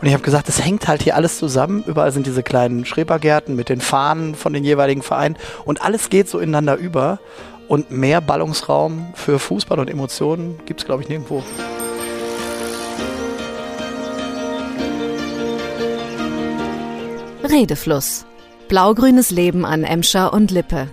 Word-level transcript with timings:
Und 0.00 0.06
ich 0.06 0.12
habe 0.12 0.22
gesagt, 0.22 0.48
es 0.48 0.62
hängt 0.62 0.88
halt 0.88 1.02
hier 1.02 1.16
alles 1.16 1.38
zusammen. 1.38 1.82
Überall 1.86 2.12
sind 2.12 2.26
diese 2.26 2.42
kleinen 2.42 2.84
Schrebergärten 2.84 3.56
mit 3.56 3.68
den 3.68 3.80
Fahnen 3.80 4.34
von 4.34 4.52
den 4.52 4.64
jeweiligen 4.64 5.02
Vereinen 5.02 5.36
und 5.64 5.82
alles 5.82 6.10
geht 6.10 6.28
so 6.28 6.38
ineinander 6.38 6.76
über. 6.76 7.18
Und 7.68 7.90
mehr 7.90 8.20
Ballungsraum 8.20 9.12
für 9.14 9.40
Fußball 9.40 9.80
und 9.80 9.90
Emotionen 9.90 10.60
gibt 10.66 10.80
es, 10.80 10.86
glaube 10.86 11.02
ich, 11.02 11.08
nirgendwo. 11.08 11.42
Redefluss. 17.42 18.24
Blaugrünes 18.68 19.30
Leben 19.30 19.64
an 19.64 19.82
Emscher 19.82 20.32
und 20.32 20.50
Lippe. 20.50 20.88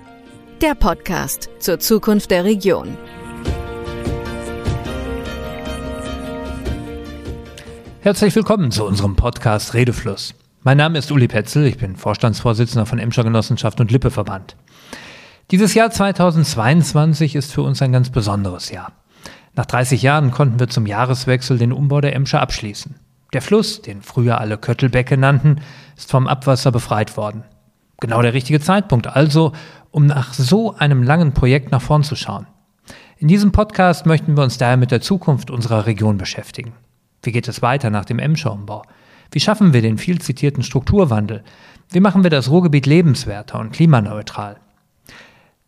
Der 0.62 0.76
Podcast 0.76 1.50
zur 1.60 1.80
Zukunft 1.80 2.32
der 2.32 2.44
Region. 2.44 2.98
Herzlich 8.04 8.36
willkommen 8.36 8.70
zu 8.70 8.84
unserem 8.84 9.16
Podcast 9.16 9.74
Redefluss. 9.76 10.36
Mein 10.64 10.76
Name 10.76 11.00
ist 11.00 11.10
Uli 11.10 11.30
Petzel, 11.30 11.66
ich 11.66 11.78
bin 11.78 11.96
Vorstandsvorsitzender 11.96 12.86
von 12.86 13.00
Emscher 13.00 13.24
Genossenschaft 13.24 13.80
und 13.80 13.92
Lippeverband. 13.92 14.58
Dieses 15.52 15.74
Jahr 15.74 15.90
2022 15.90 17.34
ist 17.34 17.54
für 17.54 17.62
uns 17.62 17.82
ein 17.82 17.94
ganz 17.94 18.10
besonderes 18.10 18.72
Jahr. 18.72 18.92
Nach 19.56 19.66
30 19.66 20.02
Jahren 20.02 20.32
konnten 20.32 20.60
wir 20.60 20.68
zum 20.68 20.86
Jahreswechsel 20.86 21.58
den 21.58 21.72
Umbau 21.72 22.02
der 22.02 22.14
Emscher 22.14 22.42
abschließen. 22.42 22.96
Der 23.32 23.42
Fluss, 23.42 23.82
den 23.82 24.02
früher 24.02 24.42
alle 24.42 24.58
Köttelbecke 24.58 25.16
nannten, 25.16 25.62
ist 25.96 26.12
vom 26.12 26.28
Abwasser 26.28 26.74
befreit 26.74 27.16
worden. 27.16 27.46
Genau 28.02 28.22
der 28.22 28.34
richtige 28.34 28.60
Zeitpunkt 28.60 29.08
also, 29.08 29.54
um 29.92 30.08
nach 30.08 30.34
so 30.34 30.76
einem 30.76 31.04
langen 31.04 31.34
Projekt 31.34 31.72
nach 31.72 31.82
vorn 31.82 32.04
zu 32.04 32.18
schauen. 32.18 32.48
In 33.16 33.30
diesem 33.30 33.54
Podcast 33.54 34.06
möchten 34.06 34.36
wir 34.36 34.44
uns 34.44 34.58
daher 34.58 34.76
mit 34.76 34.92
der 34.92 35.00
Zukunft 35.00 35.50
unserer 35.50 35.86
Region 35.86 36.18
beschäftigen. 36.18 36.74
Wie 37.24 37.32
geht 37.32 37.48
es 37.48 37.62
weiter 37.62 37.90
nach 37.90 38.06
dem 38.06 38.20
Emscher-Umbau? 38.20 38.84
Wie 39.32 39.40
schaffen 39.40 39.74
wir 39.74 39.82
den 39.82 39.98
viel 39.98 40.22
zitierten 40.22 40.62
Strukturwandel? 40.62 41.44
Wie 41.90 42.02
machen 42.02 42.24
wir 42.24 42.30
das 42.30 42.50
Ruhrgebiet 42.50 42.86
lebenswerter 42.86 43.60
und 43.60 43.72
klimaneutral? 43.72 44.58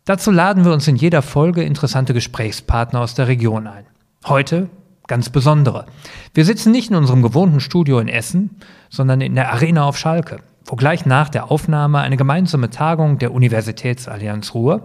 Dazu 0.04 0.30
laden 0.30 0.66
wir 0.66 0.74
uns 0.74 0.88
in 0.88 0.98
jeder 0.98 1.24
Folge 1.24 1.64
interessante 1.64 2.14
Gesprächspartner 2.14 3.00
aus 3.02 3.16
der 3.16 3.28
Region 3.28 3.66
ein. 3.66 3.86
Heute 4.28 4.70
ganz 5.08 5.30
besondere. 5.30 5.86
Wir 6.34 6.46
sitzen 6.46 6.72
nicht 6.72 6.90
in 6.90 6.96
unserem 6.96 7.22
gewohnten 7.22 7.60
Studio 7.60 8.00
in 8.00 8.08
Essen, 8.08 8.58
sondern 8.90 9.22
in 9.22 9.36
der 9.36 9.52
Arena 9.52 9.86
auf 9.86 9.98
Schalke, 9.98 10.42
wo 10.66 10.76
gleich 10.76 11.06
nach 11.06 11.30
der 11.30 11.52
Aufnahme 11.52 12.00
eine 12.00 12.18
gemeinsame 12.18 12.70
Tagung 12.70 13.18
der 13.20 13.34
Universitätsallianz 13.34 14.54
Ruhr, 14.54 14.82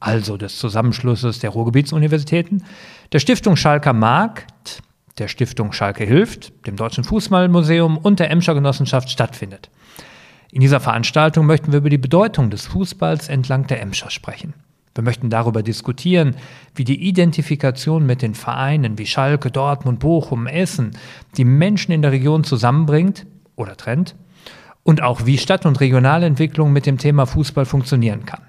also 0.00 0.36
des 0.36 0.58
Zusammenschlusses 0.58 1.38
der 1.38 1.50
Ruhrgebietsuniversitäten, 1.50 2.64
der 3.12 3.20
Stiftung 3.20 3.56
Schalker 3.56 3.92
Markt, 3.92 4.82
der 5.22 5.28
Stiftung 5.28 5.72
Schalke 5.72 6.04
hilft, 6.04 6.52
dem 6.66 6.74
Deutschen 6.74 7.04
Fußballmuseum 7.04 7.96
und 7.96 8.18
der 8.18 8.30
Emscher 8.30 8.54
Genossenschaft 8.54 9.08
stattfindet. 9.08 9.70
In 10.50 10.60
dieser 10.60 10.80
Veranstaltung 10.80 11.46
möchten 11.46 11.70
wir 11.70 11.78
über 11.78 11.90
die 11.90 11.96
Bedeutung 11.96 12.50
des 12.50 12.66
Fußballs 12.66 13.28
entlang 13.28 13.68
der 13.68 13.80
Emscher 13.80 14.10
sprechen. 14.10 14.54
Wir 14.96 15.04
möchten 15.04 15.30
darüber 15.30 15.62
diskutieren, 15.62 16.34
wie 16.74 16.82
die 16.82 17.06
Identifikation 17.06 18.04
mit 18.04 18.20
den 18.20 18.34
Vereinen 18.34 18.98
wie 18.98 19.06
Schalke, 19.06 19.52
Dortmund, 19.52 20.00
Bochum, 20.00 20.48
Essen 20.48 20.90
die 21.36 21.44
Menschen 21.44 21.92
in 21.92 22.02
der 22.02 22.10
Region 22.10 22.42
zusammenbringt 22.42 23.24
oder 23.54 23.76
trennt 23.76 24.16
und 24.82 25.02
auch 25.02 25.24
wie 25.24 25.38
Stadt- 25.38 25.66
und 25.66 25.78
Regionalentwicklung 25.78 26.72
mit 26.72 26.84
dem 26.84 26.98
Thema 26.98 27.26
Fußball 27.26 27.64
funktionieren 27.64 28.26
kann. 28.26 28.42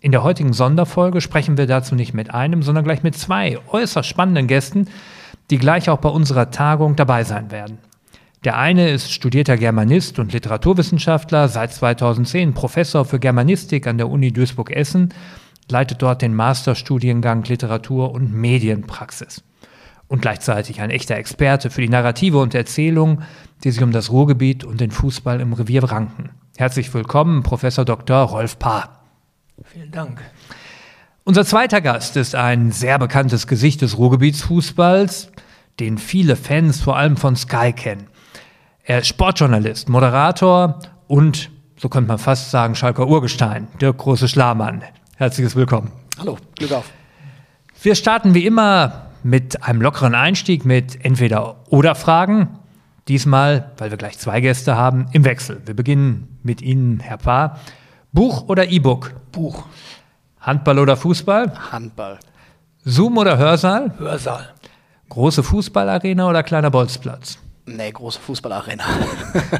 In 0.00 0.12
der 0.12 0.22
heutigen 0.22 0.54
Sonderfolge 0.54 1.20
sprechen 1.20 1.58
wir 1.58 1.66
dazu 1.66 1.94
nicht 1.94 2.14
mit 2.14 2.32
einem, 2.32 2.62
sondern 2.62 2.84
gleich 2.84 3.02
mit 3.02 3.16
zwei 3.16 3.58
äußerst 3.68 4.08
spannenden 4.08 4.46
Gästen, 4.46 4.88
die 5.50 5.58
gleich 5.58 5.88
auch 5.88 5.98
bei 5.98 6.08
unserer 6.08 6.50
Tagung 6.50 6.96
dabei 6.96 7.24
sein 7.24 7.50
werden. 7.50 7.78
Der 8.44 8.58
eine 8.58 8.90
ist 8.90 9.12
studierter 9.12 9.56
Germanist 9.56 10.18
und 10.18 10.32
Literaturwissenschaftler, 10.32 11.48
seit 11.48 11.72
2010 11.72 12.54
Professor 12.54 13.04
für 13.04 13.18
Germanistik 13.18 13.86
an 13.86 13.98
der 13.98 14.08
Uni 14.08 14.32
Duisburg-Essen, 14.32 15.12
leitet 15.68 16.02
dort 16.02 16.22
den 16.22 16.34
Masterstudiengang 16.34 17.42
Literatur 17.44 18.12
und 18.12 18.32
Medienpraxis. 18.32 19.42
Und 20.08 20.22
gleichzeitig 20.22 20.80
ein 20.80 20.90
echter 20.90 21.16
Experte 21.16 21.70
für 21.70 21.80
die 21.80 21.88
Narrative 21.88 22.38
und 22.38 22.54
Erzählung, 22.54 23.22
die 23.64 23.72
sich 23.72 23.82
um 23.82 23.90
das 23.90 24.12
Ruhrgebiet 24.12 24.62
und 24.62 24.80
den 24.80 24.92
Fußball 24.92 25.40
im 25.40 25.52
Revier 25.52 25.82
ranken. 25.82 26.30
Herzlich 26.56 26.94
willkommen, 26.94 27.42
Professor 27.42 27.84
Dr. 27.84 28.18
Rolf 28.18 28.58
Paar. 28.60 29.04
Vielen 29.64 29.90
Dank. 29.90 30.22
Unser 31.28 31.44
zweiter 31.44 31.80
Gast 31.80 32.16
ist 32.16 32.36
ein 32.36 32.70
sehr 32.70 33.00
bekanntes 33.00 33.48
Gesicht 33.48 33.82
des 33.82 33.98
Ruhrgebietsfußballs, 33.98 35.32
den 35.80 35.98
viele 35.98 36.36
Fans 36.36 36.80
vor 36.80 36.96
allem 36.96 37.16
von 37.16 37.34
Sky 37.34 37.72
kennen. 37.72 38.06
Er 38.84 39.00
ist 39.00 39.08
Sportjournalist, 39.08 39.88
Moderator 39.88 40.78
und, 41.08 41.50
so 41.78 41.88
könnte 41.88 42.06
man 42.06 42.18
fast 42.18 42.52
sagen, 42.52 42.76
Schalker 42.76 43.08
Urgestein, 43.08 43.66
Dirk 43.80 43.98
Große 43.98 44.28
Schlamann. 44.28 44.84
Herzliches 45.16 45.56
Willkommen. 45.56 45.90
Hallo, 46.16 46.38
Glück 46.54 46.70
auf. 46.70 46.92
Wir 47.82 47.96
starten 47.96 48.34
wie 48.34 48.46
immer 48.46 49.06
mit 49.24 49.64
einem 49.64 49.82
lockeren 49.82 50.14
Einstieg 50.14 50.64
mit 50.64 51.04
entweder 51.04 51.56
oder 51.70 51.96
Fragen. 51.96 52.60
Diesmal, 53.08 53.72
weil 53.78 53.90
wir 53.90 53.98
gleich 53.98 54.16
zwei 54.16 54.40
Gäste 54.40 54.76
haben, 54.76 55.08
im 55.10 55.24
Wechsel. 55.24 55.60
Wir 55.66 55.74
beginnen 55.74 56.38
mit 56.44 56.62
Ihnen, 56.62 57.00
Herr 57.00 57.18
Paar. 57.18 57.58
Buch 58.12 58.46
oder 58.46 58.68
E-Book? 58.68 59.12
Buch. 59.32 59.64
Handball 60.46 60.78
oder 60.78 60.96
Fußball? 60.96 61.72
Handball. 61.72 62.20
Zoom 62.84 63.18
oder 63.18 63.36
Hörsaal? 63.36 63.98
Hörsaal. 63.98 64.54
Große 65.08 65.42
Fußballarena 65.42 66.28
oder 66.28 66.44
kleiner 66.44 66.70
Bolzplatz? 66.70 67.38
Nee, 67.66 67.90
große 67.90 68.20
Fußballarena. 68.20 68.84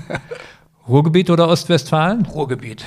Ruhrgebiet 0.88 1.28
oder 1.30 1.48
Ostwestfalen? 1.48 2.24
Ruhrgebiet. 2.26 2.84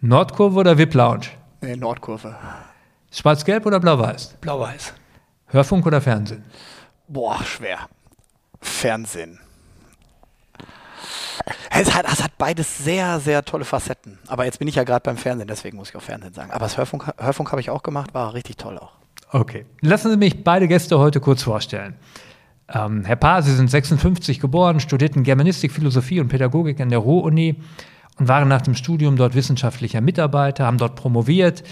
Nordkurve 0.00 0.60
oder 0.60 0.78
VIP-Lounge? 0.78 1.26
Nee, 1.60 1.76
Nordkurve. 1.76 2.34
Schwarz-Gelb 3.12 3.66
oder 3.66 3.80
Blau-Weiß? 3.80 4.38
Blau-Weiß. 4.40 4.94
Hörfunk 5.48 5.84
oder 5.84 6.00
Fernsehen? 6.00 6.42
Boah, 7.06 7.42
schwer. 7.44 7.80
Fernsehen. 8.62 9.38
Es 11.80 11.94
hat, 11.94 12.04
es 12.12 12.22
hat 12.22 12.36
beides 12.36 12.84
sehr, 12.84 13.18
sehr 13.20 13.42
tolle 13.42 13.64
Facetten. 13.64 14.18
Aber 14.28 14.44
jetzt 14.44 14.58
bin 14.58 14.68
ich 14.68 14.74
ja 14.74 14.84
gerade 14.84 15.02
beim 15.02 15.16
Fernsehen, 15.16 15.48
deswegen 15.48 15.78
muss 15.78 15.88
ich 15.88 15.96
auch 15.96 16.02
Fernsehen 16.02 16.34
sagen. 16.34 16.50
Aber 16.50 16.66
das 16.66 16.76
Hörfunk, 16.76 17.10
Hörfunk 17.16 17.52
habe 17.52 17.62
ich 17.62 17.70
auch 17.70 17.82
gemacht, 17.82 18.12
war 18.12 18.34
richtig 18.34 18.58
toll 18.58 18.76
auch. 18.76 18.92
Okay. 19.30 19.64
Lassen 19.80 20.10
Sie 20.10 20.18
mich 20.18 20.44
beide 20.44 20.68
Gäste 20.68 20.98
heute 20.98 21.20
kurz 21.20 21.42
vorstellen. 21.42 21.94
Ähm, 22.68 23.06
Herr 23.06 23.16
Paar, 23.16 23.42
Sie 23.42 23.54
sind 23.54 23.70
56 23.70 24.40
geboren, 24.40 24.78
studierten 24.80 25.22
Germanistik, 25.22 25.72
Philosophie 25.72 26.20
und 26.20 26.28
Pädagogik 26.28 26.80
an 26.80 26.90
der 26.90 26.98
Ruhr-Uni 26.98 27.56
und 28.18 28.28
waren 28.28 28.48
nach 28.48 28.60
dem 28.60 28.74
Studium 28.74 29.16
dort 29.16 29.34
wissenschaftlicher 29.34 30.02
Mitarbeiter, 30.02 30.66
haben 30.66 30.76
dort 30.76 30.96
promoviert, 30.96 31.62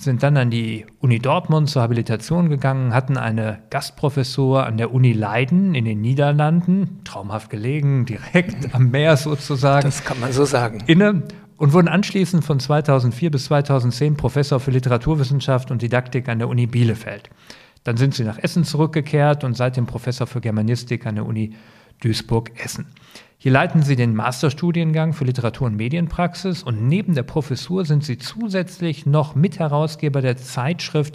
sind 0.00 0.22
dann 0.22 0.36
an 0.36 0.50
die 0.50 0.86
Uni 1.00 1.18
Dortmund 1.18 1.68
zur 1.68 1.82
Habilitation 1.82 2.48
gegangen, 2.48 2.94
hatten 2.94 3.16
eine 3.16 3.58
Gastprofessur 3.70 4.64
an 4.64 4.76
der 4.78 4.94
Uni 4.94 5.12
Leiden 5.12 5.74
in 5.74 5.84
den 5.84 6.00
Niederlanden, 6.00 7.00
traumhaft 7.02 7.50
gelegen, 7.50 8.06
direkt 8.06 8.74
am 8.74 8.90
Meer 8.90 9.16
sozusagen. 9.16 9.86
Das 9.86 10.04
kann 10.04 10.20
man 10.20 10.32
so 10.32 10.44
sagen. 10.44 10.84
Inne 10.86 11.24
und 11.56 11.72
wurden 11.72 11.88
anschließend 11.88 12.44
von 12.44 12.60
2004 12.60 13.32
bis 13.32 13.46
2010 13.46 14.16
Professor 14.16 14.60
für 14.60 14.70
Literaturwissenschaft 14.70 15.72
und 15.72 15.82
Didaktik 15.82 16.28
an 16.28 16.38
der 16.38 16.48
Uni 16.48 16.68
Bielefeld. 16.68 17.28
Dann 17.82 17.96
sind 17.96 18.14
sie 18.14 18.22
nach 18.22 18.38
Essen 18.38 18.62
zurückgekehrt 18.62 19.42
und 19.42 19.56
seitdem 19.56 19.86
Professor 19.86 20.28
für 20.28 20.40
Germanistik 20.40 21.06
an 21.06 21.16
der 21.16 21.26
Uni 21.26 21.54
Duisburg-Essen. 22.00 22.86
Hier 23.40 23.52
leiten 23.52 23.82
Sie 23.82 23.94
den 23.94 24.16
Masterstudiengang 24.16 25.12
für 25.12 25.24
Literatur 25.24 25.68
und 25.68 25.76
Medienpraxis 25.76 26.64
und 26.64 26.88
neben 26.88 27.14
der 27.14 27.22
Professur 27.22 27.84
sind 27.84 28.02
Sie 28.02 28.18
zusätzlich 28.18 29.06
noch 29.06 29.36
Mitherausgeber 29.36 30.20
der 30.20 30.36
Zeitschrift 30.36 31.14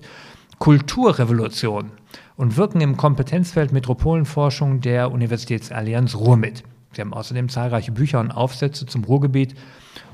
Kulturrevolution 0.57 1.91
und 2.37 2.55
wirken 2.55 2.79
im 2.79 2.95
Kompetenzfeld 2.95 3.73
Metropolenforschung 3.73 4.79
der 4.79 5.11
Universitätsallianz 5.11 6.15
Ruhr 6.15 6.37
mit. 6.37 6.63
Sie 6.93 7.01
haben 7.01 7.13
außerdem 7.13 7.49
zahlreiche 7.49 7.91
Bücher 7.91 8.21
und 8.21 8.31
Aufsätze 8.31 8.85
zum 8.85 9.03
Ruhrgebiet 9.03 9.55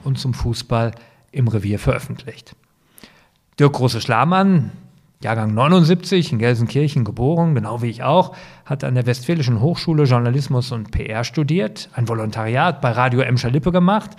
und 0.03 0.17
zum 0.17 0.33
Fußball 0.33 0.93
im 1.31 1.47
Revier 1.47 1.77
veröffentlicht. 1.77 2.55
Dirk 3.59 3.73
Große-Schlamann, 3.73 4.71
Jahrgang 5.21 5.53
79 5.53 6.31
in 6.31 6.39
Gelsenkirchen 6.39 7.03
geboren, 7.03 7.53
genau 7.53 7.81
wie 7.81 7.89
ich 7.89 8.03
auch, 8.03 8.33
hat 8.63 8.85
an 8.85 8.95
der 8.95 9.05
Westfälischen 9.05 9.59
Hochschule 9.59 10.05
Journalismus 10.05 10.71
und 10.71 10.91
PR 10.91 11.25
studiert, 11.25 11.89
ein 11.93 12.07
Volontariat 12.07 12.79
bei 12.79 12.91
Radio 12.91 13.19
Emscher-Lippe 13.19 13.73
gemacht, 13.73 14.11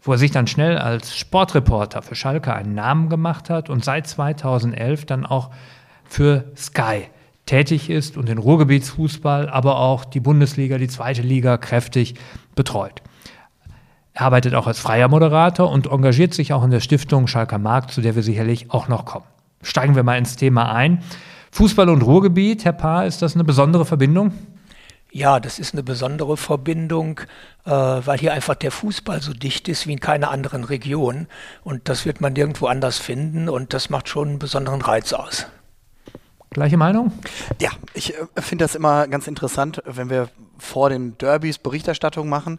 wo 0.00 0.12
er 0.12 0.18
sich 0.18 0.30
dann 0.30 0.46
schnell 0.46 0.78
als 0.78 1.14
Sportreporter 1.14 2.00
für 2.00 2.14
Schalke 2.14 2.54
einen 2.54 2.74
Namen 2.74 3.10
gemacht 3.10 3.50
hat 3.50 3.68
und 3.68 3.84
seit 3.84 4.06
2011 4.06 5.04
dann 5.04 5.26
auch 5.26 5.50
für 6.04 6.44
Sky 6.56 7.02
tätig 7.44 7.90
ist 7.90 8.16
und 8.16 8.30
den 8.30 8.38
Ruhrgebietsfußball, 8.38 9.50
aber 9.50 9.78
auch 9.78 10.06
die 10.06 10.20
Bundesliga, 10.20 10.78
die 10.78 10.88
zweite 10.88 11.20
Liga 11.20 11.58
kräftig 11.58 12.14
betreut. 12.54 13.02
Er 14.14 14.22
arbeitet 14.22 14.54
auch 14.54 14.66
als 14.66 14.78
freier 14.78 15.08
Moderator 15.08 15.70
und 15.70 15.86
engagiert 15.86 16.32
sich 16.32 16.54
auch 16.54 16.64
in 16.64 16.70
der 16.70 16.80
Stiftung 16.80 17.26
Schalker 17.26 17.58
Markt, 17.58 17.90
zu 17.90 18.00
der 18.00 18.16
wir 18.16 18.22
sicherlich 18.22 18.70
auch 18.70 18.88
noch 18.88 19.04
kommen. 19.04 19.26
Steigen 19.62 19.96
wir 19.96 20.02
mal 20.02 20.18
ins 20.18 20.36
Thema 20.36 20.72
ein. 20.72 21.02
Fußball 21.52 21.88
und 21.88 22.02
Ruhrgebiet, 22.02 22.64
Herr 22.64 22.72
Paar, 22.72 23.06
ist 23.06 23.22
das 23.22 23.34
eine 23.34 23.44
besondere 23.44 23.86
Verbindung? 23.86 24.32
Ja, 25.10 25.40
das 25.40 25.58
ist 25.58 25.72
eine 25.72 25.82
besondere 25.82 26.36
Verbindung, 26.36 27.20
äh, 27.64 27.70
weil 27.70 28.18
hier 28.18 28.34
einfach 28.34 28.54
der 28.54 28.70
Fußball 28.70 29.22
so 29.22 29.32
dicht 29.32 29.66
ist 29.68 29.86
wie 29.86 29.94
in 29.94 30.00
keiner 30.00 30.30
anderen 30.30 30.64
Region. 30.64 31.26
Und 31.64 31.88
das 31.88 32.04
wird 32.04 32.20
man 32.20 32.34
nirgendwo 32.34 32.66
anders 32.66 32.98
finden 32.98 33.48
und 33.48 33.72
das 33.72 33.88
macht 33.88 34.10
schon 34.10 34.28
einen 34.28 34.38
besonderen 34.38 34.82
Reiz 34.82 35.14
aus. 35.14 35.46
Gleiche 36.50 36.76
Meinung? 36.76 37.12
Ja, 37.60 37.70
ich 37.94 38.14
äh, 38.14 38.42
finde 38.42 38.64
das 38.64 38.74
immer 38.74 39.08
ganz 39.08 39.26
interessant, 39.26 39.82
wenn 39.86 40.10
wir 40.10 40.28
vor 40.58 40.90
den 40.90 41.16
Derbys 41.18 41.58
Berichterstattung 41.58 42.28
machen. 42.28 42.58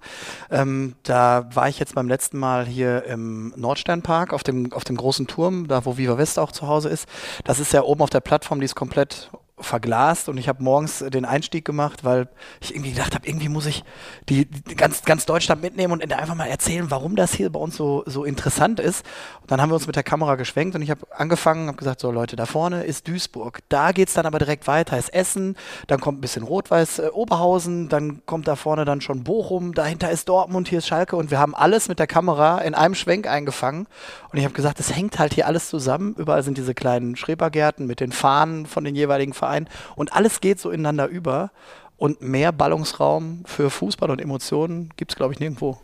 Ähm, 0.49 0.95
da 1.03 1.49
war 1.53 1.69
ich 1.69 1.79
jetzt 1.79 1.95
beim 1.95 2.07
letzten 2.07 2.37
Mal 2.37 2.65
hier 2.65 3.03
im 3.05 3.53
Nordsternpark 3.55 4.33
auf 4.33 4.43
dem, 4.43 4.73
auf 4.73 4.83
dem 4.83 4.97
großen 4.97 5.27
Turm, 5.27 5.67
da 5.67 5.85
wo 5.85 5.97
Viva 5.97 6.17
West 6.17 6.39
auch 6.39 6.51
zu 6.51 6.67
Hause 6.67 6.89
ist. 6.89 7.07
Das 7.43 7.59
ist 7.59 7.73
ja 7.73 7.83
oben 7.83 8.01
auf 8.01 8.09
der 8.09 8.21
Plattform, 8.21 8.59
die 8.59 8.65
ist 8.65 8.75
komplett 8.75 9.29
verglast 9.59 10.29
und 10.29 10.37
ich 10.37 10.47
habe 10.47 10.61
morgens 10.63 10.99
den 10.99 11.25
Einstieg 11.25 11.65
gemacht, 11.65 12.03
weil 12.03 12.27
ich 12.61 12.75
irgendwie 12.75 12.91
gedacht 12.91 13.15
habe, 13.15 13.27
irgendwie 13.27 13.49
muss 13.49 13.65
ich 13.65 13.83
die, 14.29 14.45
die, 14.45 14.75
ganz, 14.75 15.03
ganz 15.03 15.25
Deutschland 15.25 15.63
mitnehmen 15.63 15.93
und 15.93 16.13
einfach 16.13 16.35
mal 16.35 16.45
erzählen, 16.45 16.91
warum 16.91 17.15
das 17.15 17.33
hier 17.33 17.51
bei 17.51 17.59
uns 17.59 17.75
so, 17.75 18.03
so 18.05 18.23
interessant 18.23 18.79
ist. 18.79 19.03
Und 19.41 19.49
dann 19.49 19.59
haben 19.59 19.71
wir 19.71 19.75
uns 19.75 19.87
mit 19.87 19.95
der 19.95 20.03
Kamera 20.03 20.35
geschwenkt 20.35 20.75
und 20.75 20.83
ich 20.83 20.91
habe 20.91 21.07
angefangen, 21.11 21.67
habe 21.67 21.77
gesagt, 21.77 22.01
so 22.01 22.11
Leute, 22.11 22.35
da 22.35 22.45
vorne 22.45 22.83
ist 22.83 23.07
Duisburg. 23.07 23.59
Da 23.69 23.93
geht's 23.93 24.13
dann 24.13 24.27
aber 24.27 24.37
direkt 24.37 24.67
weiter, 24.67 24.97
ist 24.97 25.11
Essen, 25.11 25.57
dann 25.87 25.99
kommt 25.99 26.19
ein 26.19 26.21
bisschen 26.21 26.43
Rot-Weiß 26.43 26.99
äh, 26.99 27.07
Oberhausen, 27.11 27.89
dann 27.89 28.21
kommt 28.27 28.47
da 28.47 28.55
vorne 28.55 28.85
dann 28.85 29.01
schon 29.01 29.23
Bochum, 29.23 29.73
dahinter 29.73 30.11
ist 30.11 30.29
Dortmund, 30.29 30.67
hier 30.67 30.79
ist 30.79 30.87
Schalke 30.87 31.15
und 31.15 31.31
wir 31.31 31.39
haben 31.39 31.55
alles 31.55 31.87
mit 31.87 31.97
der 31.97 32.07
Kamera 32.07 32.59
in 32.59 32.75
einem 32.75 32.93
Schwenk 32.93 33.27
eingefangen 33.27 33.87
und 34.31 34.37
ich 34.37 34.45
habe 34.45 34.53
gesagt, 34.53 34.79
es 34.79 34.95
hängt 34.95 35.17
halt 35.17 35.33
hier 35.33 35.47
alles 35.47 35.69
zusammen. 35.69 36.13
Überall 36.15 36.43
sind 36.43 36.59
diese 36.59 36.75
kleinen 36.75 37.15
Schrebergärten 37.15 37.87
mit 37.87 37.99
den 37.99 38.11
Fahnen 38.11 38.67
von 38.67 38.83
den 38.83 38.95
jeweiligen 38.95 39.33
Vereinen 39.33 39.46
Verein 39.47 39.69
und 39.95 40.13
alles 40.13 40.41
geht 40.41 40.59
so 40.59 40.69
ineinander 40.69 41.07
über 41.07 41.51
und 41.95 42.21
mehr 42.21 42.51
Ballungsraum 42.51 43.43
für 43.45 43.69
Fußball 43.69 44.11
und 44.11 44.21
Emotionen 44.21 44.89
gibt 44.97 45.11
es, 45.11 45.15
glaube 45.15 45.33
ich, 45.33 45.39
nirgendwo. 45.39 45.79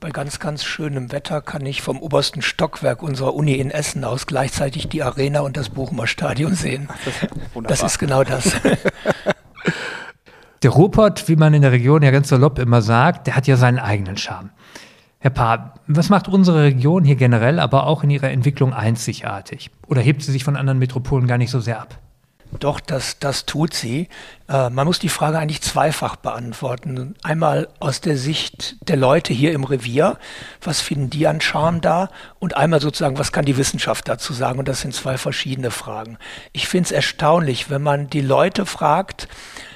Bei 0.00 0.10
ganz, 0.10 0.40
ganz 0.40 0.64
schönem 0.64 1.12
Wetter 1.12 1.40
kann 1.40 1.64
ich 1.64 1.80
vom 1.80 2.00
obersten 2.00 2.42
Stockwerk 2.42 3.04
unserer 3.04 3.34
Uni 3.34 3.54
in 3.54 3.70
Essen 3.70 4.02
aus 4.04 4.26
gleichzeitig 4.26 4.88
die 4.88 5.02
Arena 5.02 5.40
und 5.40 5.56
das 5.56 5.68
Bochumer 5.68 6.08
Stadion 6.08 6.56
sehen. 6.56 6.88
Das, 7.04 7.80
das 7.80 7.92
ist 7.92 7.98
genau 7.98 8.24
das. 8.24 8.52
Der 10.64 10.70
Ruhrpott, 10.70 11.28
wie 11.28 11.34
man 11.34 11.54
in 11.54 11.62
der 11.62 11.72
Region 11.72 12.02
ja 12.02 12.12
ganz 12.12 12.28
salopp 12.28 12.60
immer 12.60 12.82
sagt, 12.82 13.26
der 13.26 13.34
hat 13.34 13.48
ja 13.48 13.56
seinen 13.56 13.80
eigenen 13.80 14.16
Charme. 14.16 14.50
Herr 15.18 15.30
Paar, 15.30 15.74
was 15.88 16.08
macht 16.08 16.28
unsere 16.28 16.62
Region 16.62 17.02
hier 17.02 17.16
generell, 17.16 17.58
aber 17.58 17.86
auch 17.86 18.04
in 18.04 18.10
ihrer 18.10 18.30
Entwicklung 18.30 18.72
einzigartig? 18.72 19.72
Oder 19.88 20.00
hebt 20.02 20.22
sie 20.22 20.30
sich 20.30 20.44
von 20.44 20.56
anderen 20.56 20.78
Metropolen 20.78 21.26
gar 21.26 21.38
nicht 21.38 21.50
so 21.50 21.58
sehr 21.58 21.80
ab? 21.80 21.98
Doch, 22.60 22.80
das, 22.80 23.18
das 23.18 23.46
tut 23.46 23.72
sie. 23.72 24.08
Äh, 24.48 24.68
man 24.68 24.86
muss 24.86 24.98
die 24.98 25.08
Frage 25.08 25.38
eigentlich 25.38 25.62
zweifach 25.62 26.16
beantworten. 26.16 27.14
Einmal 27.22 27.68
aus 27.80 28.00
der 28.02 28.16
Sicht 28.18 28.76
der 28.88 28.96
Leute 28.96 29.32
hier 29.32 29.52
im 29.52 29.64
Revier, 29.64 30.18
was 30.60 30.80
finden 30.80 31.08
die 31.08 31.26
an 31.26 31.40
Charme 31.40 31.80
da? 31.80 32.10
Und 32.38 32.56
einmal 32.56 32.80
sozusagen, 32.80 33.18
was 33.18 33.32
kann 33.32 33.46
die 33.46 33.56
Wissenschaft 33.56 34.06
dazu 34.06 34.34
sagen? 34.34 34.58
Und 34.58 34.68
das 34.68 34.82
sind 34.82 34.94
zwei 34.94 35.16
verschiedene 35.16 35.70
Fragen. 35.70 36.18
Ich 36.52 36.68
finde 36.68 36.86
es 36.86 36.92
erstaunlich, 36.92 37.70
wenn 37.70 37.82
man 37.82 38.10
die 38.10 38.20
Leute 38.20 38.66
fragt, 38.66 39.28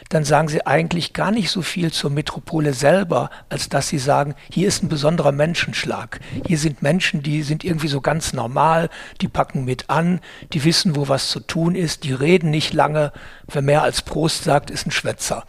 dann 0.08 0.24
sagen 0.24 0.48
sie 0.48 0.64
eigentlich 0.66 1.12
gar 1.12 1.30
nicht 1.30 1.50
so 1.50 1.62
viel 1.62 1.92
zur 1.92 2.10
Metropole 2.10 2.72
selber, 2.72 3.30
als 3.48 3.68
dass 3.68 3.88
sie 3.88 3.98
sagen, 3.98 4.34
hier 4.50 4.68
ist 4.68 4.82
ein 4.82 4.88
besonderer 4.88 5.32
Menschenschlag. 5.32 6.20
Hier 6.46 6.58
sind 6.58 6.82
Menschen, 6.82 7.22
die 7.22 7.42
sind 7.42 7.64
irgendwie 7.64 7.88
so 7.88 8.00
ganz 8.00 8.32
normal, 8.32 8.88
die 9.20 9.28
packen 9.28 9.64
mit 9.64 9.90
an, 9.90 10.20
die 10.52 10.64
wissen, 10.64 10.96
wo 10.96 11.08
was 11.08 11.30
zu 11.30 11.40
tun 11.40 11.74
ist, 11.74 12.04
die 12.04 12.12
reden 12.12 12.50
nicht 12.50 12.72
lange. 12.72 13.12
Wer 13.48 13.62
mehr 13.62 13.82
als 13.82 14.02
Prost 14.02 14.44
sagt, 14.44 14.70
ist 14.70 14.86
ein 14.86 14.92
Schwätzer. 14.92 15.44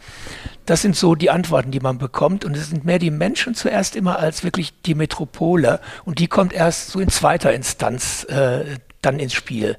Das 0.66 0.82
sind 0.82 0.96
so 0.96 1.14
die 1.14 1.30
Antworten, 1.30 1.70
die 1.70 1.80
man 1.80 1.98
bekommt. 1.98 2.44
Und 2.44 2.56
es 2.56 2.68
sind 2.68 2.84
mehr 2.84 2.98
die 2.98 3.10
Menschen 3.10 3.54
zuerst 3.54 3.96
immer 3.96 4.18
als 4.18 4.44
wirklich 4.44 4.82
die 4.82 4.94
Metropole. 4.94 5.80
Und 6.04 6.18
die 6.18 6.26
kommt 6.26 6.52
erst 6.52 6.90
so 6.90 7.00
in 7.00 7.08
zweiter 7.08 7.54
Instanz 7.54 8.24
äh, 8.24 8.76
dann 9.00 9.18
ins 9.18 9.32
Spiel. 9.32 9.78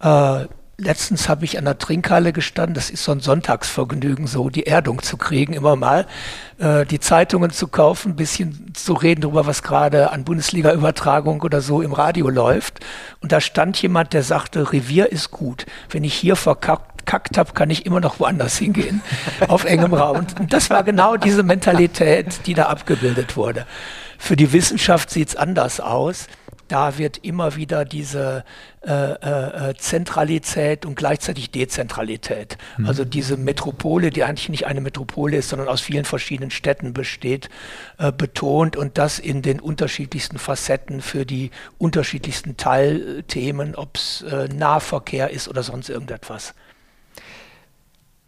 Äh, 0.00 0.44
letztens 0.76 1.28
habe 1.28 1.44
ich 1.44 1.58
an 1.58 1.64
der 1.64 1.78
Trinkhalle 1.78 2.32
gestanden, 2.32 2.74
das 2.74 2.90
ist 2.90 3.04
so 3.04 3.12
ein 3.12 3.20
Sonntagsvergnügen, 3.20 4.26
so 4.26 4.50
die 4.50 4.66
Erdung 4.66 5.02
zu 5.02 5.16
kriegen, 5.16 5.52
immer 5.52 5.76
mal, 5.76 6.06
äh, 6.58 6.84
die 6.84 7.00
Zeitungen 7.00 7.50
zu 7.50 7.68
kaufen, 7.68 8.12
ein 8.12 8.16
bisschen 8.16 8.72
zu 8.74 8.94
reden 8.94 9.22
darüber, 9.22 9.46
was 9.46 9.62
gerade 9.62 10.10
an 10.10 10.24
Bundesliga-Übertragung 10.24 11.42
oder 11.42 11.60
so 11.60 11.82
im 11.82 11.92
Radio 11.92 12.28
läuft. 12.28 12.80
Und 13.20 13.32
da 13.32 13.40
stand 13.40 13.80
jemand, 13.80 14.12
der 14.12 14.22
sagte, 14.22 14.72
Revier 14.72 15.10
ist 15.10 15.30
gut. 15.30 15.66
Wenn 15.90 16.04
ich 16.04 16.14
hier 16.14 16.36
verkackt 16.36 16.94
kackt 17.04 17.36
habe, 17.36 17.52
kann 17.52 17.68
ich 17.68 17.84
immer 17.84 18.00
noch 18.00 18.18
woanders 18.18 18.56
hingehen, 18.56 19.02
auf 19.48 19.66
engem 19.66 19.92
Raum. 19.92 20.26
Und 20.40 20.54
das 20.54 20.70
war 20.70 20.82
genau 20.84 21.18
diese 21.18 21.42
Mentalität, 21.42 22.46
die 22.46 22.54
da 22.54 22.64
abgebildet 22.64 23.36
wurde. 23.36 23.66
Für 24.16 24.36
die 24.36 24.52
Wissenschaft 24.54 25.10
sieht 25.10 25.28
es 25.28 25.36
anders 25.36 25.80
aus 25.80 26.28
da 26.68 26.98
wird 26.98 27.18
immer 27.18 27.56
wieder 27.56 27.84
diese 27.84 28.44
äh, 28.82 28.92
äh, 28.92 29.70
äh, 29.70 29.74
Zentralität 29.76 30.84
und 30.84 30.94
gleichzeitig 30.94 31.50
Dezentralität, 31.50 32.58
mhm. 32.76 32.86
also 32.86 33.04
diese 33.04 33.36
Metropole, 33.36 34.10
die 34.10 34.24
eigentlich 34.24 34.48
nicht 34.48 34.66
eine 34.66 34.80
Metropole 34.80 35.36
ist, 35.36 35.48
sondern 35.48 35.68
aus 35.68 35.80
vielen 35.80 36.04
verschiedenen 36.04 36.50
Städten 36.50 36.92
besteht, 36.92 37.48
äh, 37.98 38.12
betont 38.12 38.76
und 38.76 38.98
das 38.98 39.18
in 39.18 39.42
den 39.42 39.60
unterschiedlichsten 39.60 40.38
Facetten 40.38 41.00
für 41.00 41.24
die 41.24 41.50
unterschiedlichsten 41.78 42.56
Teilthemen, 42.56 43.74
ob 43.74 43.96
es 43.96 44.22
äh, 44.22 44.48
Nahverkehr 44.48 45.30
ist 45.30 45.48
oder 45.48 45.62
sonst 45.62 45.88
irgendetwas. 45.88 46.54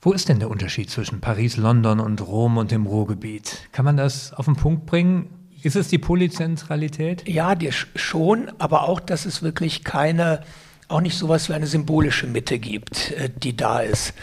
Wo 0.00 0.12
ist 0.12 0.29
denn 0.29 0.38
der 0.38 0.50
Unterschied 0.50 0.88
zwischen 0.88 1.21
Paris, 1.21 1.56
London 1.56 1.99
und 1.99 2.25
Rom 2.25 2.59
und 2.59 2.71
dem 2.71 2.87
Ruhrgebiet? 2.87 3.69
Kann 3.73 3.85
man 3.85 3.97
das 3.97 4.33
auf 4.33 4.44
den 4.44 4.55
Punkt 4.55 4.87
bringen? 4.87 5.45
Ist 5.66 5.74
es 5.74 5.88
die 5.88 5.98
Polyzentralität? 5.98 7.28
Ja, 7.28 7.56
die 7.56 7.72
schon, 7.72 8.52
aber 8.60 8.88
auch, 8.88 9.00
dass 9.00 9.26
es 9.26 9.42
wirklich 9.42 9.82
keine, 9.82 10.42
auch 10.86 11.00
nicht 11.00 11.18
sowas 11.18 11.48
wie 11.48 11.54
eine 11.54 11.66
symbolische 11.66 12.28
Mitte 12.28 12.60
gibt, 12.60 13.10
äh, 13.10 13.30
die 13.36 13.56
da 13.56 13.80
ist. 13.80 14.14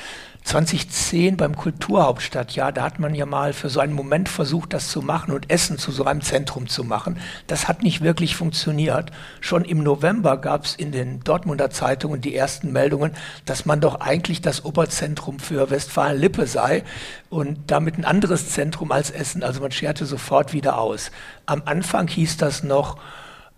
2010 0.44 1.38
beim 1.38 1.56
Kulturhauptstadtjahr, 1.56 2.72
da 2.72 2.84
hat 2.84 3.00
man 3.00 3.16
ja 3.16 3.26
mal 3.26 3.54
für 3.54 3.70
so 3.70 3.80
einen 3.80 3.94
Moment 3.94 4.28
versucht, 4.28 4.74
das 4.74 4.90
zu 4.90 5.02
machen 5.02 5.34
und 5.34 5.50
Essen 5.50 5.78
zu 5.78 5.92
so 5.92 6.04
einem 6.04 6.22
Zentrum 6.22 6.68
zu 6.68 6.84
machen. 6.84 7.18
Das 7.48 7.68
hat 7.68 7.82
nicht 7.82 8.02
wirklich 8.02 8.36
funktioniert. 8.36 9.12
Schon 9.40 9.64
im 9.64 9.84
November 9.84 10.38
gab 10.38 10.66
es 10.66 10.76
in 10.76 10.92
den 10.92 11.22
Dortmunder 11.22 11.70
Zeitungen 11.70 12.20
die 12.20 12.36
ersten 12.36 12.72
Meldungen, 12.72 13.14
dass 13.46 13.66
man 13.66 13.80
doch 13.80 14.02
eigentlich 14.02 14.42
das 14.42 14.66
Oberzentrum 14.66 15.40
für 15.40 15.70
Westfalen-Lippe 15.70 16.46
sei 16.46 16.84
und 17.30 17.60
damit 17.68 17.98
ein 17.98 18.06
anderes 18.06 18.50
Zentrum 18.50 18.92
als 18.92 19.12
Essen. 19.12 19.44
Also 19.44 19.62
man 19.62 19.72
scherte 19.72 20.06
sofort 20.06 20.52
wieder 20.52 20.78
aus. 20.78 21.12
Am 21.46 21.64
Anfang 21.66 22.08
hieß 22.08 22.38
das 22.38 22.64
noch, 22.64 22.98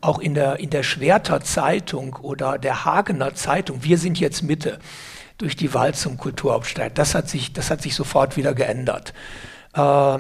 auch 0.02 0.20
in 0.20 0.36
der, 0.36 0.60
in 0.60 0.70
der 0.70 0.84
Schwerter 0.84 1.42
Zeitung 1.42 2.16
oder 2.22 2.60
der 2.60 2.86
Hagener 2.86 3.34
Zeitung, 3.34 3.84
wir 3.84 3.98
sind 3.98 4.20
jetzt 4.20 4.44
Mitte 4.44 4.78
durch 5.38 5.56
die 5.56 5.74
Wahl 5.74 5.94
zum 5.94 6.18
Kulturhauptstadt. 6.18 6.98
Das 6.98 7.16
hat 7.16 7.30
sich, 7.30 7.54
das 7.54 7.70
hat 7.70 7.82
sich 7.82 7.96
sofort 7.96 8.38
wieder 8.38 8.54
geändert. 8.54 9.14
Äh, 9.76 10.18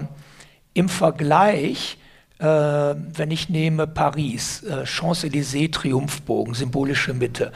Im 0.74 0.90
Vergleich, 0.90 1.98
äh, 2.40 2.46
wenn 2.46 3.32
ich 3.32 3.50
nehme 3.50 3.88
Paris, 3.88 4.64
äh, 4.64 4.86
Champs-Élysées, 4.86 5.72
Triumphbogen, 5.72 6.54
symbolische 6.54 7.14
Mitte, 7.14 7.52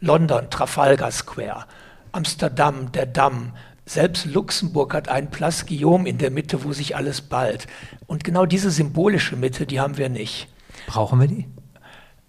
London, 0.00 0.50
Trafalgar 0.50 1.12
Square, 1.12 1.66
Amsterdam, 2.12 2.92
der 2.92 3.06
Damm, 3.06 3.52
selbst 3.86 4.24
Luxemburg 4.24 4.94
hat 4.94 5.08
einen 5.08 5.30
Place 5.30 5.66
Guillaume 5.66 6.08
in 6.08 6.18
der 6.18 6.30
Mitte, 6.30 6.64
wo 6.64 6.72
sich 6.72 6.96
alles 6.96 7.20
ballt. 7.20 7.66
Und 8.06 8.24
genau 8.24 8.46
diese 8.46 8.70
symbolische 8.70 9.36
Mitte, 9.36 9.66
die 9.66 9.78
haben 9.78 9.98
wir 9.98 10.08
nicht. 10.08 10.48
Brauchen 10.86 11.20
wir 11.20 11.28
die? 11.28 11.46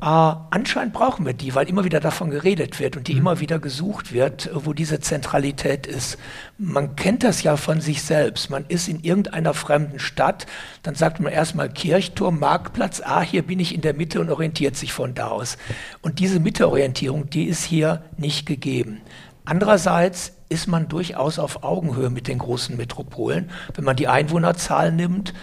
Äh, 0.02 0.06
anscheinend 0.06 0.94
brauchen 0.94 1.26
wir 1.26 1.34
die, 1.34 1.56
weil 1.56 1.70
immer 1.70 1.86
wieder 1.86 2.02
davon 2.02 2.30
geredet 2.30 2.80
wird 2.80 2.98
und 2.98 3.08
die 3.08 3.14
mhm. 3.14 3.20
immer 3.20 3.40
wieder 3.40 3.60
gesucht 3.60 4.12
wird, 4.12 4.50
wo 4.54 4.74
diese 4.74 5.00
Zentralität 5.00 5.88
ist. 5.88 6.18
Man 6.58 6.98
kennt 6.98 7.24
das 7.24 7.44
ja 7.44 7.56
von 7.56 7.80
sich 7.80 8.04
selbst. 8.04 8.50
Man 8.50 8.66
ist 8.68 8.90
in 8.90 9.00
irgendeiner 9.02 9.54
fremden 9.54 10.00
Stadt, 10.00 10.48
dann 10.84 10.96
sagt 10.96 11.22
man 11.22 11.32
erstmal 11.32 11.70
Kirchturm, 11.70 12.40
Marktplatz, 12.40 13.02
ah, 13.06 13.22
hier 13.22 13.44
bin 13.44 13.60
ich 13.60 13.74
in 13.74 13.82
der 13.82 13.94
Mitte 13.94 14.20
und 14.20 14.30
orientiert 14.30 14.76
sich 14.76 14.92
von 14.92 15.14
da 15.14 15.30
aus. 15.30 15.58
Und 16.02 16.20
diese 16.20 16.42
Mitteorientierung, 16.42 17.30
die 17.30 17.46
ist 17.46 17.64
hier 17.64 18.04
nicht 18.18 18.46
gegeben. 18.46 19.02
Andererseits 19.46 20.34
ist 20.50 20.68
man 20.68 20.90
durchaus 20.90 21.40
auf 21.40 21.64
Augenhöhe 21.64 22.10
mit 22.10 22.28
den 22.28 22.40
großen 22.40 22.76
Metropolen. 22.76 23.50
Wenn 23.76 23.86
man 23.86 23.96
die 23.96 24.08
Einwohnerzahl 24.08 24.92
nimmt, 24.92 25.34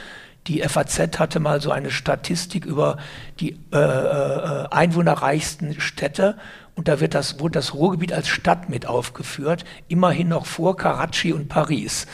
die 0.47 0.61
FAZ 0.61 1.19
hatte 1.19 1.41
mal 1.41 1.61
so 1.61 1.71
eine 1.71 1.91
Statistik 1.91 2.65
über 2.65 2.97
die 3.39 3.59
äh, 3.73 3.79
äh, 3.79 4.69
einwohnerreichsten 4.71 5.81
Städte. 5.81 6.37
Und 6.75 6.89
da 6.89 7.01
wird 7.01 7.15
das, 7.15 7.39
wurde 7.39 7.53
das 7.53 7.75
Ruhrgebiet 7.75 8.13
als 8.13 8.29
Stadt 8.29 8.69
mit 8.69 8.87
aufgeführt, 8.87 9.65
immerhin 9.89 10.29
noch 10.29 10.47
vor 10.47 10.77
Karachi 10.77 11.33
und 11.33 11.49
Paris. 11.49 12.07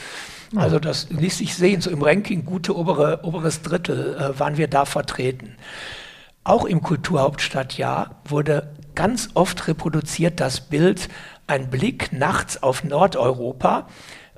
Also 0.56 0.78
das 0.78 1.10
ließ 1.10 1.38
sich 1.38 1.54
sehen, 1.54 1.80
so 1.80 1.90
im 1.90 2.02
Ranking 2.02 2.44
gute 2.44 2.76
obere, 2.76 3.20
oberes 3.22 3.62
Drittel 3.62 4.16
äh, 4.16 4.38
waren 4.38 4.56
wir 4.56 4.68
da 4.68 4.84
vertreten. 4.84 5.56
Auch 6.42 6.64
im 6.64 6.80
Kulturhauptstadtjahr 6.80 8.22
wurde 8.24 8.74
ganz 8.94 9.28
oft 9.34 9.68
reproduziert 9.68 10.40
das 10.40 10.62
Bild, 10.62 11.08
ein 11.46 11.70
Blick 11.70 12.12
nachts 12.12 12.62
auf 12.62 12.84
Nordeuropa 12.84 13.86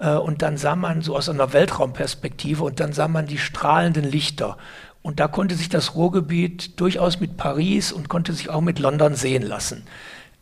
Äh, 0.01 0.15
und 0.15 0.43
dann 0.43 0.57
sah 0.57 0.75
man 0.75 1.03
so 1.03 1.17
aus 1.17 1.29
einer 1.29 1.53
Weltraumperspektive 1.53 2.65
und 2.65 2.81
dann 2.81 2.93
sah 2.93 3.07
man 3.07 3.27
die 3.27 3.39
strahlenden 3.39 4.05
Lichter. 4.05 4.57
Und 5.03 5.21
da 5.21 5.29
konnte 5.29 5.55
sich 5.55 5.69
das 5.69 5.95
Ruhrgebiet 5.95 6.79
durchaus 6.81 7.21
mit 7.21 7.37
Paris 7.37 7.93
und 7.93 8.09
konnte 8.09 8.33
sich 8.33 8.51
auch 8.51 8.61
mit 8.61 8.79
London 8.79 9.15
sehen 9.15 9.43
lassen. 9.43 9.87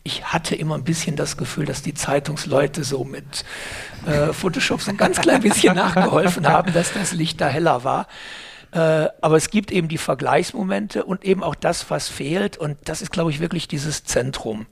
Ich 0.03 0.25
hatte 0.27 0.55
immer 0.55 0.75
ein 0.75 0.85
bisschen 0.85 1.17
das 1.17 1.37
Gefühl, 1.37 1.67
dass 1.67 1.83
die 1.83 1.95
Zeitungsleute 1.95 2.83
so 2.83 3.05
mit 3.05 3.45
äh, 4.07 4.33
Photoshop 4.33 4.81
so 4.81 4.91
ein 4.91 4.97
ganz 4.97 5.21
klein 5.21 5.43
bisschen 5.43 5.75
nachgeholfen 5.77 6.49
haben, 6.49 6.73
dass 6.73 6.93
das 6.93 7.13
Licht 7.13 7.41
da 7.41 7.49
heller 7.49 7.85
war. 7.85 8.07
Äh, 8.73 9.09
aber 9.21 9.37
es 9.37 9.51
gibt 9.51 9.71
eben 9.71 9.89
die 9.89 9.99
Vergleichsmomente 9.99 11.05
und 11.05 11.25
eben 11.25 11.43
auch 11.43 11.55
das, 11.55 11.91
was 11.91 12.09
fehlt. 12.09 12.57
Und 12.57 12.79
das 12.85 13.03
ist, 13.03 13.13
glaube 13.13 13.31
ich, 13.31 13.41
wirklich 13.41 13.69
dieses 13.69 14.05
Zentrum. 14.05 14.67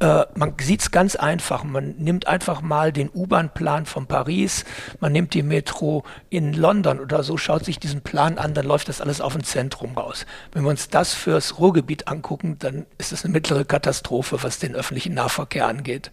Äh, 0.00 0.26
man 0.34 0.54
sieht 0.60 0.80
es 0.80 0.90
ganz 0.90 1.16
einfach. 1.16 1.64
Man 1.64 1.96
nimmt 1.98 2.28
einfach 2.28 2.62
mal 2.62 2.92
den 2.92 3.10
U-Bahn-Plan 3.12 3.86
von 3.86 4.06
Paris, 4.06 4.64
man 5.00 5.12
nimmt 5.12 5.34
die 5.34 5.42
Metro 5.42 6.04
in 6.30 6.52
London 6.52 7.00
oder 7.00 7.22
so, 7.22 7.36
schaut 7.36 7.64
sich 7.64 7.80
diesen 7.80 8.02
Plan 8.02 8.38
an, 8.38 8.54
dann 8.54 8.66
läuft 8.66 8.88
das 8.88 9.00
alles 9.00 9.20
auf 9.20 9.34
ein 9.34 9.42
Zentrum 9.42 9.96
raus. 9.96 10.24
Wenn 10.52 10.62
wir 10.62 10.70
uns 10.70 10.88
das 10.88 11.14
fürs 11.14 11.58
Ruhrgebiet 11.58 12.06
angucken, 12.06 12.56
dann 12.58 12.86
ist 12.98 13.10
das 13.12 13.24
eine 13.24 13.32
mittlere 13.32 13.64
Katastrophe, 13.64 14.42
was 14.42 14.58
den 14.58 14.74
öffentlichen 14.74 15.14
Nahverkehr 15.14 15.66
angeht. 15.66 16.12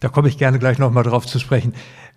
Da 0.00 0.08
komme 0.08 0.28
ich 0.28 0.36
gerne 0.36 0.58
gleich 0.58 0.78
nochmal 0.78 1.04
drauf 1.04 1.26
zu 1.26 1.38
sprechen. 1.38 1.74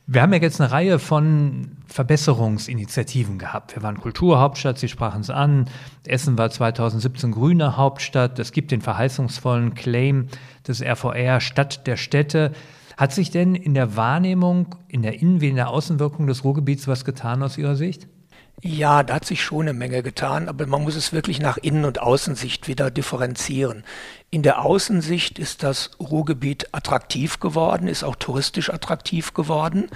Wir 0.08 0.22
haben 0.22 0.34
ja 0.34 0.40
jetzt 0.40 0.62
eine 0.62 0.72
Reihe 0.72 1.00
von 1.00 1.78
Verbesserungsinitiativen 1.88 3.40
gehabt. 3.40 3.76
Wir 3.76 3.82
waren 3.82 4.00
Kulturhauptstadt, 4.00 4.78
Sie 4.78 4.88
sprachen 4.88 5.22
es 5.22 5.32
an. 5.32 5.66
Essen 6.06 6.38
war 6.38 6.52
2017 6.52 7.32
grüne 7.32 7.76
Hauptstadt. 7.76 8.38
Es 8.38 8.52
gibt 8.52 8.70
den 8.70 8.82
verheißungsvollen 8.82 9.74
Claim 9.74 10.28
des 10.68 10.84
RVR 10.84 11.42
Stadt 11.42 11.88
der 11.88 11.98
Städte. 11.98 12.52
Hat 12.98 13.14
sich 13.14 13.32
denn 13.32 13.56
in 13.56 13.74
der 13.74 13.96
Wahrnehmung, 13.96 14.76
in 14.88 15.02
der 15.02 15.20
Innen- 15.20 15.42
wie 15.42 15.50
in 15.50 15.56
der 15.56 15.70
Außenwirkung 15.70 16.28
des 16.28 16.44
Ruhrgebiets 16.44 16.88
was 16.88 17.04
getan 17.04 17.42
aus 17.42 17.58
Ihrer 17.58 17.76
Sicht? 17.76 18.08
Ja, 18.62 19.04
da 19.04 19.16
hat 19.16 19.26
sich 19.26 19.44
schon 19.44 19.64
eine 19.64 19.74
Menge 19.74 20.02
getan, 20.02 20.48
aber 20.48 20.66
man 20.66 20.82
muss 20.82 20.96
es 20.96 21.14
wirklich 21.14 21.40
nach 21.40 21.58
Innen- 21.58 21.86
und 21.86 22.00
Außensicht 22.00 22.68
wieder 22.68 22.90
differenzieren. 22.90 23.84
In 24.32 24.44
der 24.44 24.64
Außensicht 24.64 25.40
ist 25.40 25.62
das 25.62 25.92
Ruhrgebiet 26.00 26.74
attraktiv 26.74 27.40
geworden, 27.40 27.88
ist 27.88 28.04
auch 28.04 28.16
touristisch 28.16 28.70
attraktiv 28.70 29.34
geworden. 29.34 29.90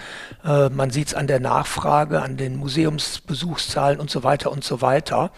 Äh, 0.44 0.70
man 0.70 0.92
sieht 0.92 1.08
es 1.08 1.13
an 1.13 1.28
der 1.28 1.39
Nachfrage, 1.39 2.22
an 2.22 2.38
den 2.38 2.58
Museumsbesuchszahlen 2.58 4.00
und 4.00 4.12
so 4.12 4.24
weiter 4.24 4.51
und 4.51 4.63
so 4.63 4.82
weiter. 4.82 5.32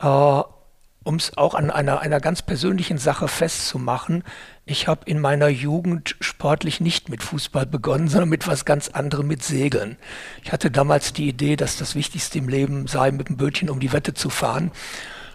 Äh, 0.00 0.42
um 1.06 1.16
es 1.16 1.36
auch 1.38 1.54
an 1.54 1.70
einer, 1.70 2.00
einer 2.00 2.20
ganz 2.20 2.42
persönlichen 2.42 2.98
Sache 2.98 3.28
festzumachen, 3.28 4.24
ich 4.64 4.88
habe 4.88 5.02
in 5.04 5.20
meiner 5.20 5.46
Jugend 5.46 6.16
sportlich 6.20 6.80
nicht 6.80 7.08
mit 7.08 7.22
Fußball 7.22 7.64
begonnen, 7.64 8.08
sondern 8.08 8.28
mit 8.28 8.48
was 8.48 8.64
ganz 8.64 8.88
anderem, 8.88 9.28
mit 9.28 9.44
Segeln. 9.44 9.96
Ich 10.42 10.52
hatte 10.52 10.70
damals 10.70 11.12
die 11.12 11.28
Idee, 11.28 11.54
dass 11.54 11.76
das 11.76 11.94
Wichtigste 11.94 12.38
im 12.38 12.48
Leben 12.48 12.88
sei, 12.88 13.12
mit 13.12 13.28
dem 13.28 13.36
Bötchen 13.36 13.70
um 13.70 13.78
die 13.78 13.92
Wette 13.92 14.14
zu 14.14 14.28
fahren. 14.28 14.72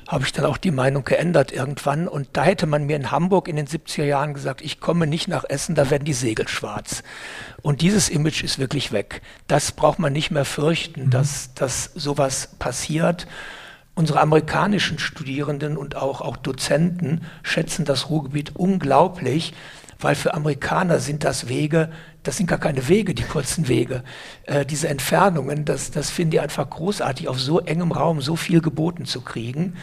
Habe 0.10 0.26
ich 0.26 0.34
dann 0.34 0.44
auch 0.44 0.58
die 0.58 0.72
Meinung 0.72 1.06
geändert 1.06 1.54
irgendwann. 1.54 2.10
Und 2.10 2.28
da 2.34 2.44
hätte 2.44 2.68
man 2.68 2.86
mir 2.86 2.98
in 2.98 3.12
Hamburg 3.12 3.48
in 3.48 3.56
den 3.56 3.68
70er 3.68 4.04
Jahren 4.04 4.34
gesagt, 4.34 4.62
ich 4.62 4.82
komme 4.82 5.08
nicht 5.08 5.30
nach 5.30 5.46
Essen, 5.48 5.74
da 5.74 5.90
werden 5.90 6.04
die 6.04 6.12
Segel 6.12 6.50
schwarz. 6.50 7.02
Und 7.62 7.80
dieses 7.80 8.10
Image 8.10 8.44
ist 8.44 8.60
wirklich 8.60 8.92
weg. 8.92 9.22
Das 9.48 9.72
braucht 9.72 10.00
man 10.00 10.12
nicht 10.12 10.32
mehr 10.32 10.44
fürchten, 10.44 11.06
mhm. 11.06 11.10
dass, 11.12 11.54
dass 11.54 11.86
sowas 11.96 12.50
passiert. 12.60 13.26
Unsere 13.94 14.22
amerikanischen 14.22 15.00
Studierenden 15.00 15.78
und 15.78 15.96
auch, 15.96 16.22
auch 16.22 16.38
Dozenten 16.38 17.22
schätzen 17.44 17.86
das 17.86 18.10
Ruhrgebiet 18.10 18.56
unglaublich, 18.56 19.54
weil 20.00 20.16
für 20.16 20.34
Amerikaner 20.34 21.00
sind 21.00 21.24
das 21.24 21.48
Wege, 21.48 21.90
das 22.24 22.38
sind 22.38 22.48
gar 22.48 22.60
keine 22.60 22.88
Wege, 22.88 23.14
die 23.14 23.24
kurzen 23.24 23.68
Wege. 23.68 24.04
Äh, 24.44 24.66
diese 24.66 24.88
Entfernungen, 24.88 25.66
das, 25.66 25.92
das 25.92 26.10
finden 26.10 26.32
die 26.32 26.40
einfach 26.40 26.70
großartig, 26.70 27.28
auf 27.28 27.40
so 27.40 27.60
engem 27.60 27.92
Raum 27.92 28.22
so 28.22 28.36
viel 28.36 28.62
geboten 28.62 29.06
zu 29.06 29.22
kriegen. 29.22 29.76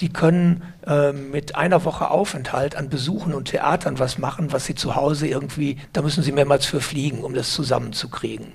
Die 0.00 0.12
können 0.12 0.62
äh, 0.86 1.12
mit 1.12 1.54
einer 1.54 1.84
Woche 1.84 2.10
Aufenthalt 2.10 2.76
an 2.76 2.88
Besuchen 2.88 3.34
und 3.34 3.46
Theatern 3.46 3.98
was 3.98 4.18
machen, 4.18 4.52
was 4.52 4.66
sie 4.66 4.74
zu 4.74 4.96
Hause 4.96 5.26
irgendwie, 5.26 5.78
da 5.92 6.02
müssen 6.02 6.22
sie 6.22 6.32
mehrmals 6.32 6.66
für 6.66 6.80
fliegen, 6.80 7.22
um 7.22 7.34
das 7.34 7.52
zusammenzukriegen. 7.52 8.52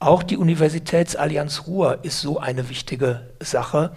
Auch 0.00 0.22
die 0.22 0.36
Universitätsallianz 0.36 1.66
Ruhr 1.66 1.98
ist 2.02 2.20
so 2.20 2.38
eine 2.38 2.68
wichtige 2.68 3.22
Sache. 3.40 3.92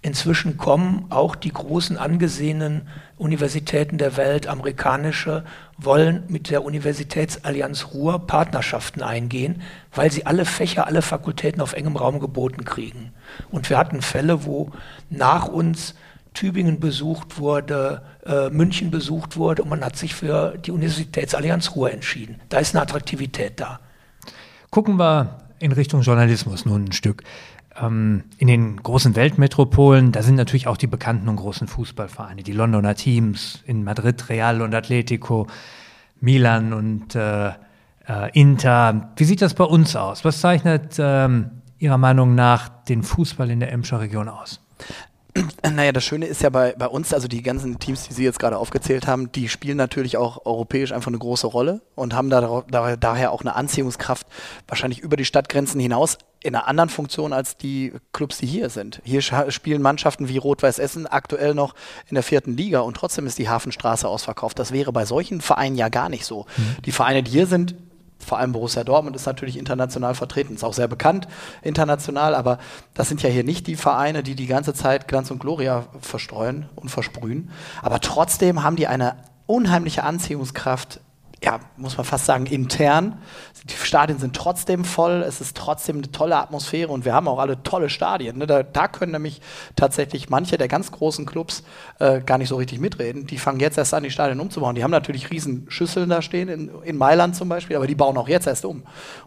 Inzwischen 0.00 0.56
kommen 0.56 1.06
auch 1.10 1.34
die 1.34 1.52
großen 1.52 1.98
angesehenen 1.98 2.88
Universitäten 3.16 3.98
der 3.98 4.16
Welt, 4.16 4.46
amerikanische, 4.46 5.44
wollen 5.76 6.24
mit 6.28 6.50
der 6.50 6.64
Universitätsallianz 6.64 7.88
Ruhr 7.92 8.26
Partnerschaften 8.26 9.02
eingehen, 9.02 9.62
weil 9.94 10.10
sie 10.10 10.24
alle 10.24 10.46
Fächer, 10.46 10.86
alle 10.86 11.02
Fakultäten 11.02 11.60
auf 11.60 11.74
engem 11.74 11.96
Raum 11.96 12.20
geboten 12.20 12.64
kriegen. 12.64 13.12
Und 13.50 13.68
wir 13.68 13.76
hatten 13.76 14.00
Fälle, 14.00 14.44
wo 14.46 14.70
nach 15.10 15.48
uns 15.48 15.94
Tübingen 16.32 16.80
besucht 16.80 17.38
wurde, 17.38 18.02
äh, 18.26 18.48
München 18.50 18.90
besucht 18.90 19.36
wurde 19.36 19.62
und 19.62 19.68
man 19.68 19.84
hat 19.84 19.96
sich 19.96 20.14
für 20.14 20.58
die 20.58 20.70
Universitätsallianz 20.70 21.76
Ruhr 21.76 21.90
entschieden. 21.90 22.40
Da 22.48 22.58
ist 22.58 22.74
eine 22.74 22.82
Attraktivität 22.82 23.60
da. 23.60 23.80
Gucken 24.74 24.98
wir 24.98 25.38
in 25.60 25.70
Richtung 25.70 26.00
Journalismus 26.00 26.66
nun 26.66 26.86
ein 26.86 26.90
Stück. 26.90 27.22
Ähm, 27.80 28.24
in 28.38 28.48
den 28.48 28.76
großen 28.76 29.14
Weltmetropolen, 29.14 30.10
da 30.10 30.20
sind 30.24 30.34
natürlich 30.34 30.66
auch 30.66 30.76
die 30.76 30.88
bekannten 30.88 31.28
und 31.28 31.36
großen 31.36 31.68
Fußballvereine, 31.68 32.42
die 32.42 32.50
Londoner 32.50 32.96
Teams, 32.96 33.62
in 33.66 33.84
Madrid 33.84 34.28
Real 34.28 34.62
und 34.62 34.74
Atletico, 34.74 35.46
Milan 36.20 36.72
und 36.72 37.14
äh, 37.14 37.50
äh, 37.50 37.52
Inter. 38.32 39.12
Wie 39.14 39.22
sieht 39.22 39.42
das 39.42 39.54
bei 39.54 39.62
uns 39.62 39.94
aus? 39.94 40.24
Was 40.24 40.40
zeichnet 40.40 40.96
ähm, 40.98 41.52
Ihrer 41.78 41.96
Meinung 41.96 42.34
nach 42.34 42.68
den 42.68 43.04
Fußball 43.04 43.50
in 43.52 43.60
der 43.60 43.70
Emscher 43.70 44.00
Region 44.00 44.28
aus? 44.28 44.60
Naja, 45.62 45.92
das 45.92 46.04
Schöne 46.04 46.26
ist 46.26 46.42
ja 46.42 46.50
bei, 46.50 46.74
bei 46.78 46.86
uns, 46.86 47.12
also 47.12 47.26
die 47.26 47.42
ganzen 47.42 47.78
Teams, 47.78 48.06
die 48.06 48.14
Sie 48.14 48.24
jetzt 48.24 48.38
gerade 48.38 48.58
aufgezählt 48.58 49.06
haben, 49.06 49.32
die 49.32 49.48
spielen 49.48 49.76
natürlich 49.76 50.16
auch 50.16 50.46
europäisch 50.46 50.92
einfach 50.92 51.08
eine 51.08 51.18
große 51.18 51.46
Rolle 51.46 51.80
und 51.96 52.14
haben 52.14 52.30
da, 52.30 52.62
da, 52.70 52.96
daher 52.96 53.32
auch 53.32 53.40
eine 53.40 53.56
Anziehungskraft 53.56 54.26
wahrscheinlich 54.68 55.00
über 55.00 55.16
die 55.16 55.24
Stadtgrenzen 55.24 55.80
hinaus 55.80 56.18
in 56.44 56.54
einer 56.54 56.68
anderen 56.68 56.90
Funktion 56.90 57.32
als 57.32 57.56
die 57.56 57.92
Clubs, 58.12 58.38
die 58.38 58.46
hier 58.46 58.68
sind. 58.68 59.00
Hier 59.02 59.22
spielen 59.22 59.80
Mannschaften 59.80 60.28
wie 60.28 60.36
Rot-Weiß 60.36 60.78
Essen 60.78 61.06
aktuell 61.06 61.54
noch 61.54 61.74
in 62.08 62.14
der 62.14 62.22
vierten 62.22 62.54
Liga 62.56 62.80
und 62.80 62.96
trotzdem 62.96 63.26
ist 63.26 63.38
die 63.38 63.48
Hafenstraße 63.48 64.06
ausverkauft. 64.06 64.58
Das 64.58 64.70
wäre 64.70 64.92
bei 64.92 65.06
solchen 65.06 65.40
Vereinen 65.40 65.76
ja 65.76 65.88
gar 65.88 66.10
nicht 66.10 66.26
so. 66.26 66.46
Mhm. 66.56 66.82
Die 66.84 66.92
Vereine, 66.92 67.22
die 67.22 67.30
hier 67.30 67.46
sind, 67.46 67.74
vor 68.24 68.38
allem 68.38 68.52
Borussia 68.52 68.84
Dortmund 68.84 69.14
ist 69.16 69.26
natürlich 69.26 69.58
international 69.58 70.14
vertreten, 70.14 70.54
ist 70.54 70.64
auch 70.64 70.72
sehr 70.72 70.88
bekannt 70.88 71.28
international, 71.62 72.34
aber 72.34 72.58
das 72.94 73.08
sind 73.08 73.22
ja 73.22 73.28
hier 73.28 73.44
nicht 73.44 73.66
die 73.66 73.76
Vereine, 73.76 74.22
die 74.22 74.34
die 74.34 74.46
ganze 74.46 74.74
Zeit 74.74 75.08
Glanz 75.08 75.30
und 75.30 75.38
Gloria 75.38 75.86
verstreuen 76.00 76.66
und 76.74 76.88
versprühen. 76.88 77.50
Aber 77.82 78.00
trotzdem 78.00 78.62
haben 78.62 78.76
die 78.76 78.86
eine 78.86 79.16
unheimliche 79.46 80.04
Anziehungskraft 80.04 81.00
ja, 81.44 81.60
muss 81.76 81.96
man 81.98 82.06
fast 82.06 82.24
sagen, 82.24 82.46
intern. 82.46 83.18
Die 83.64 83.74
Stadien 83.74 84.18
sind 84.18 84.34
trotzdem 84.34 84.84
voll, 84.84 85.22
es 85.26 85.42
ist 85.42 85.56
trotzdem 85.56 85.98
eine 85.98 86.10
tolle 86.10 86.36
Atmosphäre 86.36 86.90
und 86.90 87.04
wir 87.04 87.12
haben 87.12 87.28
auch 87.28 87.38
alle 87.38 87.62
tolle 87.62 87.90
Stadien. 87.90 88.38
Ne? 88.38 88.46
Da, 88.46 88.62
da, 88.62 88.88
können 88.88 89.12
nämlich 89.12 89.42
tatsächlich 89.76 90.30
manche 90.30 90.56
der 90.56 90.68
ganz 90.68 90.90
großen 90.90 91.26
Clubs 91.26 91.62
äh, 91.98 92.20
gar 92.20 92.38
nicht 92.38 92.48
so 92.48 92.56
richtig 92.56 92.80
mitreden. 92.80 93.26
Die 93.26 93.36
fangen 93.36 93.60
jetzt 93.60 93.76
erst 93.76 93.92
an, 93.92 94.02
die 94.02 94.10
Stadien 94.10 94.40
umzubauen. 94.40 94.74
Die 94.74 94.82
haben 94.82 94.90
natürlich 94.90 95.30
riesen 95.30 95.66
Schüsseln 95.68 96.08
da 96.08 96.22
stehen, 96.22 96.48
in, 96.48 96.70
in 96.82 96.96
Mailand 96.96 97.36
zum 97.36 97.48
Beispiel, 97.48 97.76
aber 97.76 97.86
die 97.86 97.94
bauen 97.94 98.16
auch 98.16 98.28
jetzt 98.28 98.46
erst 98.46 98.64
um. 98.64 98.82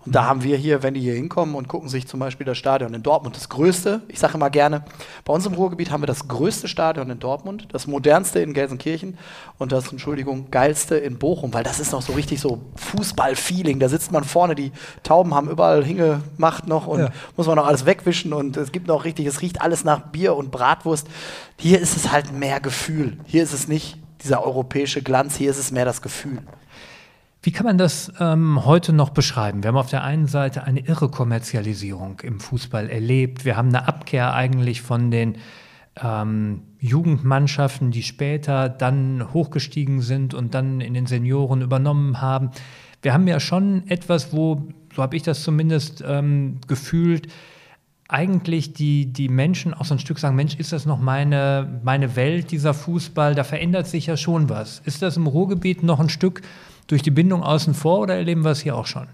Und 0.05 0.15
da 0.15 0.25
haben 0.25 0.43
wir 0.43 0.57
hier, 0.57 0.81
wenn 0.81 0.95
die 0.95 1.01
hier 1.01 1.15
hinkommen 1.15 1.53
und 1.53 1.67
gucken 1.67 1.89
sich 1.89 2.07
zum 2.07 2.19
Beispiel 2.19 2.45
das 2.45 2.57
Stadion 2.57 2.93
in 2.93 3.03
Dortmund, 3.03 3.35
das 3.35 3.49
größte, 3.49 4.01
ich 4.07 4.19
sage 4.19 4.35
immer 4.35 4.49
gerne, 4.49 4.83
bei 5.23 5.33
uns 5.33 5.45
im 5.45 5.53
Ruhrgebiet 5.53 5.91
haben 5.91 6.01
wir 6.01 6.07
das 6.07 6.27
größte 6.27 6.67
Stadion 6.67 7.09
in 7.11 7.19
Dortmund, 7.19 7.67
das 7.71 7.85
modernste 7.85 8.39
in 8.39 8.53
Gelsenkirchen 8.53 9.17
und 9.57 9.71
das, 9.71 9.91
Entschuldigung, 9.91 10.49
geilste 10.51 10.95
in 10.95 11.17
Bochum, 11.19 11.53
weil 11.53 11.63
das 11.63 11.79
ist 11.79 11.91
noch 11.91 12.06
so 12.07 12.13
richtig 12.13 12.39
so 12.39 12.61
Fußball-Feeling. 12.75 13.79
Da 13.79 13.89
sitzt 13.89 14.11
man 14.11 14.23
vorne, 14.23 14.55
die 14.55 14.71
Tauben 15.03 15.35
haben 15.35 15.49
überall 15.49 15.83
hingemacht 15.83 16.67
noch 16.67 16.87
und 16.87 17.01
ja. 17.01 17.09
muss 17.35 17.47
man 17.47 17.57
noch 17.57 17.67
alles 17.67 17.85
wegwischen 17.85 18.33
und 18.33 18.57
es 18.57 18.71
gibt 18.71 18.87
noch 18.87 19.05
richtig, 19.05 19.25
es 19.27 19.41
riecht 19.41 19.61
alles 19.61 19.83
nach 19.83 19.99
Bier 19.99 20.35
und 20.35 20.49
Bratwurst. 20.49 21.07
Hier 21.57 21.79
ist 21.79 21.95
es 21.95 22.11
halt 22.11 22.31
mehr 22.31 22.59
Gefühl. 22.59 23.17
Hier 23.25 23.43
ist 23.43 23.53
es 23.53 23.67
nicht 23.67 23.97
dieser 24.23 24.43
europäische 24.43 25.01
Glanz, 25.01 25.35
hier 25.35 25.51
ist 25.51 25.59
es 25.59 25.71
mehr 25.71 25.85
das 25.85 26.01
Gefühl. 26.01 26.39
Wie 27.43 27.51
kann 27.51 27.65
man 27.65 27.77
das 27.77 28.11
ähm, 28.19 28.65
heute 28.65 28.93
noch 28.93 29.11
beschreiben? 29.11 29.63
Wir 29.63 29.69
haben 29.69 29.77
auf 29.77 29.89
der 29.89 30.03
einen 30.03 30.27
Seite 30.27 30.63
eine 30.63 30.79
irre 30.79 31.09
Kommerzialisierung 31.09 32.19
im 32.21 32.39
Fußball 32.39 32.89
erlebt. 32.89 33.45
Wir 33.45 33.55
haben 33.55 33.69
eine 33.69 33.87
Abkehr 33.87 34.33
eigentlich 34.33 34.81
von 34.81 35.11
den 35.11 35.37
ähm, 36.03 36.61
Jugendmannschaften, 36.79 37.91
die 37.91 38.03
später 38.03 38.69
dann 38.69 39.33
hochgestiegen 39.33 40.01
sind 40.01 40.33
und 40.33 40.53
dann 40.53 40.81
in 40.81 40.93
den 40.93 41.05
Senioren 41.05 41.61
übernommen 41.61 42.21
haben. 42.21 42.51
Wir 43.01 43.13
haben 43.13 43.27
ja 43.27 43.39
schon 43.39 43.87
etwas, 43.87 44.33
wo, 44.33 44.67
so 44.95 45.01
habe 45.01 45.15
ich 45.15 45.23
das 45.23 45.43
zumindest 45.43 46.03
ähm, 46.05 46.59
gefühlt, 46.67 47.27
eigentlich 48.09 48.73
die, 48.73 49.11
die 49.11 49.27
Menschen 49.27 49.73
auch 49.73 49.85
so 49.85 49.95
ein 49.95 49.99
Stück 49.99 50.19
sagen, 50.19 50.35
Mensch, 50.35 50.55
ist 50.55 50.71
das 50.71 50.85
noch 50.85 50.99
meine, 50.99 51.81
meine 51.83 52.15
Welt, 52.15 52.51
dieser 52.51 52.73
Fußball? 52.73 53.35
Da 53.35 53.43
verändert 53.43 53.87
sich 53.87 54.05
ja 54.05 54.15
schon 54.15 54.49
was. 54.49 54.81
Ist 54.85 55.01
das 55.01 55.17
im 55.17 55.27
Ruhrgebiet 55.27 55.83
noch 55.83 55.99
ein 55.99 56.09
Stück 56.09 56.41
durch 56.87 57.01
die 57.01 57.11
Bindung 57.11 57.43
außen 57.43 57.73
vor 57.73 57.99
oder 57.99 58.15
erleben 58.15 58.45
wir 58.45 58.51
es 58.51 58.61
hier 58.61 58.77
auch 58.77 58.85
schon? 58.85 59.07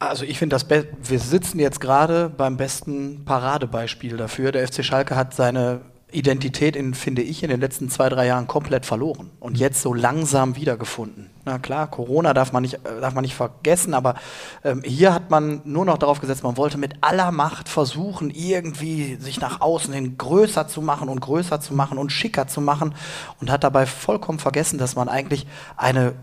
Also 0.00 0.24
ich 0.24 0.36
finde 0.36 0.56
wir 0.58 1.18
sitzen 1.20 1.60
jetzt 1.60 1.80
gerade 1.80 2.28
beim 2.28 2.56
besten 2.56 3.24
Paradebeispiel 3.24 4.16
dafür. 4.16 4.50
Der 4.50 4.66
FC 4.66 4.84
Schalke 4.84 5.14
hat 5.14 5.32
seine 5.32 5.82
Identität, 6.12 6.76
in, 6.76 6.94
finde 6.94 7.22
ich, 7.22 7.42
in 7.42 7.50
den 7.50 7.60
letzten 7.60 7.88
zwei, 7.88 8.08
drei 8.08 8.26
Jahren 8.26 8.46
komplett 8.46 8.86
verloren 8.86 9.30
und 9.40 9.58
jetzt 9.58 9.82
so 9.82 9.94
langsam 9.94 10.56
wiedergefunden. 10.56 11.30
Na 11.44 11.58
klar, 11.58 11.88
Corona 11.88 12.34
darf 12.34 12.52
man 12.52 12.62
nicht, 12.62 12.74
äh, 12.74 13.00
darf 13.00 13.14
man 13.14 13.22
nicht 13.22 13.34
vergessen, 13.34 13.94
aber 13.94 14.14
ähm, 14.62 14.82
hier 14.84 15.12
hat 15.12 15.30
man 15.30 15.60
nur 15.64 15.84
noch 15.84 15.98
darauf 15.98 16.20
gesetzt, 16.20 16.44
man 16.44 16.56
wollte 16.56 16.78
mit 16.78 16.94
aller 17.00 17.32
Macht 17.32 17.68
versuchen, 17.68 18.30
irgendwie 18.30 19.16
sich 19.16 19.40
nach 19.40 19.60
außen 19.60 19.92
hin 19.92 20.16
größer 20.18 20.68
zu 20.68 20.82
machen 20.82 21.08
und 21.08 21.20
größer 21.20 21.60
zu 21.60 21.74
machen 21.74 21.98
und 21.98 22.12
schicker 22.12 22.46
zu 22.46 22.60
machen 22.60 22.94
und 23.40 23.50
hat 23.50 23.64
dabei 23.64 23.86
vollkommen 23.86 24.38
vergessen, 24.38 24.78
dass 24.78 24.94
man 24.94 25.08
eigentlich 25.08 25.46
eine 25.76 26.14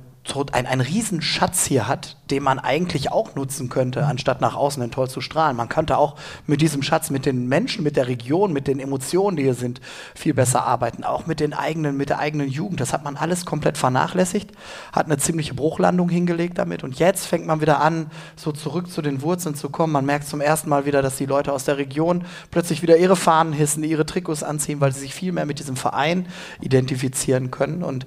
ein, 0.53 0.65
ein 0.65 0.81
Riesenschatz 0.81 1.65
hier 1.65 1.88
hat, 1.88 2.17
den 2.31 2.43
man 2.43 2.59
eigentlich 2.59 3.12
auch 3.12 3.36
nutzen 3.36 3.69
könnte, 3.69 4.05
anstatt 4.05 4.41
nach 4.41 4.55
außen 4.55 4.81
hin 4.81 4.91
toll 4.91 5.09
zu 5.09 5.21
strahlen. 5.21 5.57
Man 5.57 5.69
könnte 5.69 5.98
auch 5.98 6.15
mit 6.45 6.62
diesem 6.62 6.83
Schatz, 6.83 7.09
mit 7.09 7.25
den 7.25 7.48
Menschen, 7.48 7.83
mit 7.83 7.95
der 7.95 8.07
Region, 8.07 8.53
mit 8.53 8.67
den 8.67 8.79
Emotionen, 8.79 9.38
die 9.38 9.43
hier 9.43 9.53
sind, 9.53 9.81
viel 10.15 10.33
besser 10.33 10.65
arbeiten. 10.65 11.03
Auch 11.03 11.25
mit 11.25 11.39
den 11.39 11.53
eigenen, 11.53 11.98
mit 11.98 12.09
der 12.09 12.19
eigenen 12.19 12.48
Jugend. 12.48 12.79
Das 12.79 12.93
hat 12.93 13.03
man 13.03 13.17
alles 13.17 13.45
komplett 13.45 13.77
vernachlässigt, 13.77 14.51
hat 14.91 15.05
eine 15.07 15.17
ziemliche 15.17 15.53
Bruchlandung 15.53 16.09
hingelegt 16.09 16.57
damit. 16.57 16.83
Und 16.83 17.00
jetzt 17.00 17.25
fängt 17.25 17.45
man 17.45 17.62
wieder 17.62 17.81
an, 17.81 18.12
so 18.36 18.51
zurück 18.51 18.91
zu 18.91 19.01
den 19.01 19.21
Wurzeln 19.21 19.55
zu 19.55 19.69
kommen. 19.69 19.93
Man 19.93 20.05
merkt 20.05 20.27
zum 20.27 20.41
ersten 20.41 20.69
Mal 20.69 20.86
wieder, 20.86 21.01
dass 21.01 21.17
die 21.17 21.25
Leute 21.25 21.53
aus 21.53 21.65
der 21.65 21.77
Region 21.77 22.25
plötzlich 22.51 22.81
wieder 22.81 22.98
ihre 22.98 23.15
Fahnen 23.15 23.53
hissen, 23.53 23.83
ihre 23.83 24.05
Trikots 24.05 24.43
anziehen, 24.43 24.79
weil 24.79 24.91
sie 24.91 25.01
sich 25.01 25.13
viel 25.13 25.31
mehr 25.31 25.45
mit 25.45 25.59
diesem 25.59 25.75
Verein 25.75 26.27
identifizieren 26.62 27.51
können. 27.51 27.83
Und 27.83 28.05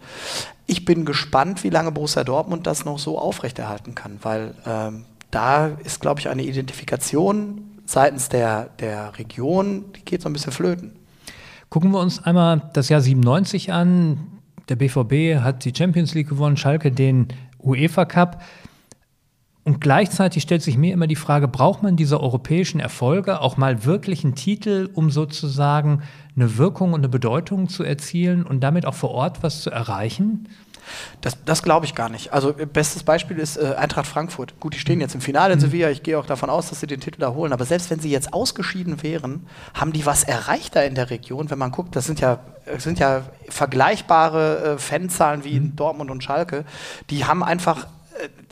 ich 0.73 0.87
bin 0.87 1.05
gespannt, 1.05 1.64
wie 1.64 1.69
lange 1.69 1.93
Borussia 1.93 2.25
Dortmund 2.25 2.67
das 2.67 2.87
noch 2.87 2.99
so 2.99 3.19
aufrechterhalten 3.19 3.95
kann, 3.95 4.19
weil 4.23 4.55
ähm, 4.67 5.05
da 5.31 5.67
ist, 5.67 6.00
glaube 6.00 6.21
ich, 6.21 6.31
eine 6.31 6.43
Identifikation 6.43 7.81
seitens 7.85 8.31
der, 8.31 8.71
der 8.81 9.19
Region, 9.19 9.85
die 9.95 10.02
geht 10.02 10.23
so 10.23 10.31
ein 10.31 10.33
bisschen 10.33 10.52
flöten. 10.52 10.93
Gucken 11.69 11.91
wir 11.91 12.00
uns 12.00 12.23
einmal 12.25 12.71
das 12.73 12.88
Jahr 12.88 13.02
97 13.02 13.71
an. 13.71 14.19
Der 14.71 14.76
BVB 14.76 15.43
hat 15.43 15.67
die 15.67 15.75
Champions 15.76 16.14
League 16.14 16.31
gewonnen, 16.31 16.57
Schalke 16.57 16.91
den 16.91 17.29
UEFA 17.62 18.07
Cup. 18.07 18.43
Und 19.64 19.81
gleichzeitig 19.81 20.42
stellt 20.42 20.62
sich 20.62 20.76
mir 20.76 20.92
immer 20.92 21.07
die 21.07 21.16
Frage, 21.16 21.47
braucht 21.47 21.85
man 21.85 21.97
diese 21.97 22.21
europäischen 22.21 22.81
Erfolge 22.81 23.40
auch 23.40 23.57
mal 23.57 23.85
wirklich 23.85 24.25
einen 24.25 24.35
Titel, 24.35 24.90
um 24.95 25.11
sozusagen 25.11 26.02
eine 26.35 26.59
Wirkung 26.59 26.95
und 26.95 27.00
eine 27.00 27.09
Bedeutung 27.09 27.69
zu 27.69 27.85
erzielen 27.85 28.45
und 28.45 28.61
damit 28.61 28.87
auch 28.87 28.95
vor 28.95 29.11
Ort 29.11 29.42
was 29.42 29.62
zu 29.62 29.71
erreichen? 29.71 30.49
Das, 31.21 31.37
das 31.45 31.62
glaube 31.62 31.87
ich 31.87 31.95
gar 31.95 32.09
nicht. 32.09 32.33
Also 32.33 32.52
bestes 32.52 33.04
Beispiel 33.04 33.38
ist 33.38 33.57
äh, 33.57 33.75
Eintracht 33.76 34.07
Frankfurt. 34.07 34.59
Gut, 34.59 34.75
die 34.75 34.78
stehen 34.78 35.00
jetzt 35.00 35.14
im 35.14 35.21
Finale 35.21 35.52
in 35.52 35.59
mhm. 35.59 35.62
Sevilla. 35.62 35.90
Ich 35.90 36.02
gehe 36.02 36.19
auch 36.19 36.26
davon 36.26 36.50
aus, 36.50 36.69
dass 36.69 36.81
sie 36.81 36.87
den 36.87 37.00
Titel 37.00 37.21
da 37.21 37.33
holen. 37.35 37.52
Aber 37.52 37.64
selbst 37.64 37.90
wenn 37.90 38.00
sie 38.00 38.11
jetzt 38.11 38.35
ausgeschieden 38.35 39.02
wären, 39.02 39.47
haben 39.75 39.92
die 39.92 40.04
was 40.07 40.25
erreicht 40.25 40.75
da 40.75 40.83
in 40.83 40.97
der 40.97 41.11
Region. 41.11 41.50
Wenn 41.50 41.59
man 41.59 41.71
guckt, 41.71 41.95
das 41.95 42.07
sind 42.07 42.21
ja, 42.21 42.40
sind 42.78 42.99
ja 42.99 43.23
vergleichbare 43.49 44.75
äh, 44.75 44.78
Fanzahlen 44.78 45.45
wie 45.45 45.52
in 45.57 45.64
mhm. 45.64 45.76
Dortmund 45.76 46.11
und 46.11 46.25
Schalke. 46.25 46.64
Die 47.11 47.25
haben 47.25 47.45
einfach 47.45 47.85
äh, 47.85 48.02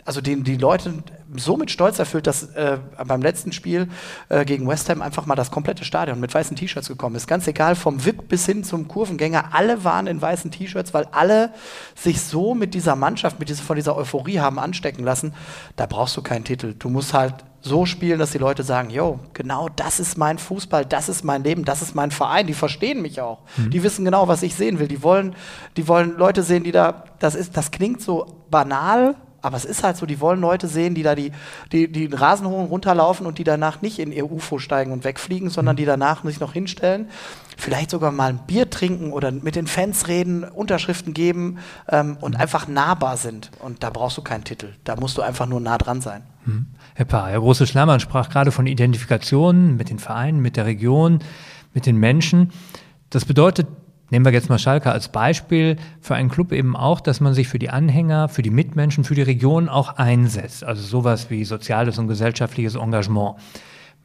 also 0.05 0.21
den 0.21 0.45
die 0.45 0.57
Leute 0.57 1.03
so 1.37 1.57
mit 1.57 1.71
Stolz 1.71 1.99
erfüllt, 1.99 2.27
dass 2.27 2.45
äh, 2.55 2.79
beim 3.07 3.23
letzten 3.23 3.53
Spiel 3.53 3.89
äh, 4.29 4.45
gegen 4.45 4.67
West 4.67 4.89
Ham 4.89 5.03
einfach 5.03 5.27
mal 5.27 5.37
das 5.37 5.51
komplette 5.51 5.85
Stadion 5.85 6.19
mit 6.19 6.35
weißen 6.35 6.57
T-Shirts 6.57 6.89
gekommen 6.89 7.17
ist. 7.17 7.27
Ganz 7.27 7.47
egal, 7.47 7.77
vom 7.77 8.05
VIP 8.05 8.29
bis 8.29 8.47
hin 8.47 8.65
zum 8.65 8.89
Kurvengänger, 8.89 9.51
alle 9.53 9.85
waren 9.85 10.07
in 10.07 10.21
weißen 10.21 10.51
T-Shirts, 10.51 10.93
weil 10.95 11.07
alle 11.13 11.53
sich 11.95 12.21
so 12.21 12.55
mit 12.55 12.75
dieser 12.75 12.97
Mannschaft, 12.97 13.39
mit 13.39 13.49
dieser, 13.49 13.63
von 13.63 13.77
dieser 13.77 13.97
Euphorie 13.97 14.41
haben 14.41 14.59
anstecken 14.59 15.05
lassen. 15.05 15.35
Da 15.77 15.87
brauchst 15.87 16.17
du 16.17 16.23
keinen 16.23 16.45
Titel. 16.45 16.75
Du 16.79 16.89
musst 16.89 17.15
halt 17.15 17.35
so 17.63 17.85
spielen, 17.85 18.19
dass 18.19 18.31
die 18.31 18.39
Leute 18.39 18.63
sagen, 18.63 18.91
yo, 18.91 19.21
genau 19.35 19.69
das 19.69 20.01
ist 20.01 20.17
mein 20.17 20.39
Fußball, 20.39 20.87
das 20.87 21.09
ist 21.09 21.25
mein 21.25 21.45
Leben, 21.45 21.65
das 21.65 21.83
ist 21.83 21.95
mein 21.95 22.11
Verein. 22.11 22.47
Die 22.47 22.55
verstehen 22.55 23.03
mich 23.03 23.21
auch. 23.21 23.41
Mhm. 23.57 23.71
Die 23.71 23.83
wissen 23.83 24.05
genau, 24.05 24.29
was 24.29 24.43
ich 24.43 24.55
sehen 24.55 24.79
will. 24.79 24.89
Die 24.89 25.03
wollen, 25.03 25.37
die 25.77 25.87
wollen 25.87 26.17
Leute 26.17 26.43
sehen, 26.43 26.65
die 26.65 26.73
da, 26.73 27.05
das 27.19 27.35
ist, 27.35 27.57
das 27.57 27.71
klingt 27.71 28.01
so 28.01 28.45
banal, 28.51 29.15
aber 29.43 29.57
es 29.57 29.65
ist 29.65 29.83
halt 29.83 29.97
so, 29.97 30.07
die 30.07 30.21
wollen 30.21 30.41
Leute 30.41 30.69
sehen, 30.69 30.95
die 30.95 31.03
da 31.03 31.15
die, 31.15 31.33
die, 31.73 31.91
die 31.91 32.07
Rasenhohen 32.07 32.67
runterlaufen 32.67 33.27
und 33.27 33.39
die 33.39 33.45
danach 33.45 33.83
nicht 33.83 33.99
in 33.99 34.13
ihr 34.13 34.31
UFO 34.31 34.59
steigen 34.59 34.93
und 34.93 35.05
wegfliegen, 35.05 35.51
sondern 35.51 35.77
die 35.77 35.85
danach 35.85 36.25
sich 36.25 36.41
noch 36.41 36.53
hinstellen, 36.53 37.09
vielleicht 37.57 37.91
sogar 37.91 38.13
mal 38.13 38.31
ein 38.31 38.41
Bier 38.47 38.71
trinken 38.71 39.13
oder 39.13 39.31
mit 39.31 39.57
den 39.57 39.67
Fans 39.67 40.09
reden, 40.09 40.45
Unterschriften 40.45 41.15
geben 41.15 41.59
ähm, 41.89 42.17
und 42.21 42.37
einfach 42.37 42.69
nahbar 42.69 43.17
sind. 43.17 43.51
Und 43.61 43.83
da 43.83 43.91
brauchst 43.91 44.19
du 44.19 44.23
keinen 44.23 44.45
Titel. 44.45 44.75
Da 44.85 44.97
musst 44.97 45.19
du 45.19 45.23
einfach 45.23 45.47
nur 45.47 45.61
nah 45.61 45.79
dran 45.79 46.01
sein. 46.01 46.23
Hm. 46.45 46.67
Herr 46.95 47.05
Paar, 47.05 47.31
Herr 47.31 47.41
Große 47.41 47.67
Schlammann 47.67 48.01
sprach 48.01 48.29
gerade 48.31 48.53
von 48.53 48.67
Identifikation 48.67 49.77
mit 49.77 49.91
den 49.91 49.99
Vereinen, 49.99 50.41
mit 50.41 50.57
der 50.57 50.67
Region, 50.67 51.21
mit 51.75 51.87
den 51.87 51.97
Menschen. 51.97 52.53
Das 53.11 53.25
bedeutet, 53.25 53.67
Nehmen 54.11 54.25
wir 54.25 54.33
jetzt 54.33 54.49
mal 54.49 54.59
Schalke 54.59 54.91
als 54.91 55.09
Beispiel 55.09 55.77
für 56.01 56.17
einen 56.17 56.29
Club 56.29 56.53
eben 56.53 56.77
auch, 56.77 57.01
dass 57.01 57.21
man 57.21 57.33
sich 57.33 57.49
für 57.49 57.61
die 57.61 57.71
Anhänger, 57.71 58.29
für 58.29 58.43
die 58.43 58.51
Mitmenschen, 58.51 59.05
für 59.05 59.15
die 59.15 59.23
Region 59.23 59.69
auch 59.69 59.97
einsetzt. 59.97 60.65
Also 60.65 60.83
sowas 60.83 61.31
wie 61.31 61.45
soziales 61.45 61.99
und 61.99 62.09
gesellschaftliches 62.09 62.75
Engagement. 62.75 63.37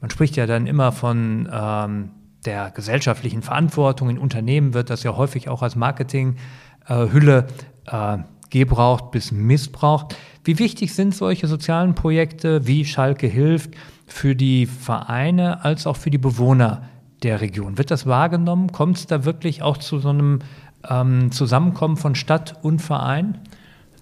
Man 0.02 0.12
spricht 0.12 0.36
ja 0.36 0.46
dann 0.46 0.68
immer 0.68 0.92
von 0.92 1.50
ähm, 1.52 2.12
der 2.46 2.70
gesellschaftlichen 2.70 3.42
Verantwortung. 3.42 4.10
In 4.10 4.20
Unternehmen 4.20 4.76
wird 4.76 4.92
das 4.92 5.02
ja 5.02 5.18
häufig 5.18 5.50
auch 5.50 5.64
als 5.64 5.76
Marketinghülle 5.76 7.48
äh, 7.88 8.14
äh, 8.14 8.18
gebraucht 8.52 9.10
bis 9.10 9.32
missbraucht. 9.32 10.16
Wie 10.44 10.60
wichtig 10.60 10.94
sind 10.94 11.16
solche 11.16 11.48
sozialen 11.48 11.96
Projekte 11.96 12.68
wie 12.68 12.86
Schalke 12.86 13.26
hilft 13.26 13.72
für 14.06 14.36
die 14.36 14.68
Vereine 14.68 15.66
als 15.66 15.88
auch 15.88 15.98
für 15.98 16.12
die 16.12 16.20
Bewohner 16.20 16.84
der 17.26 17.42
Region. 17.42 17.78
Wird 17.78 17.92
das 17.92 18.06
wahrgenommen? 18.06 18.72
Kommt 18.72 18.98
es 18.98 19.08
da 19.08 19.26
wirklich 19.26 19.62
auch 19.62 19.78
zu 19.78 20.00
so 20.00 20.10
einem 20.10 20.40
ähm, 20.90 21.32
Zusammenkommen 21.32 21.98
von 21.98 22.16
Stadt 22.16 22.56
und 22.62 22.82
Verein? 22.82 23.40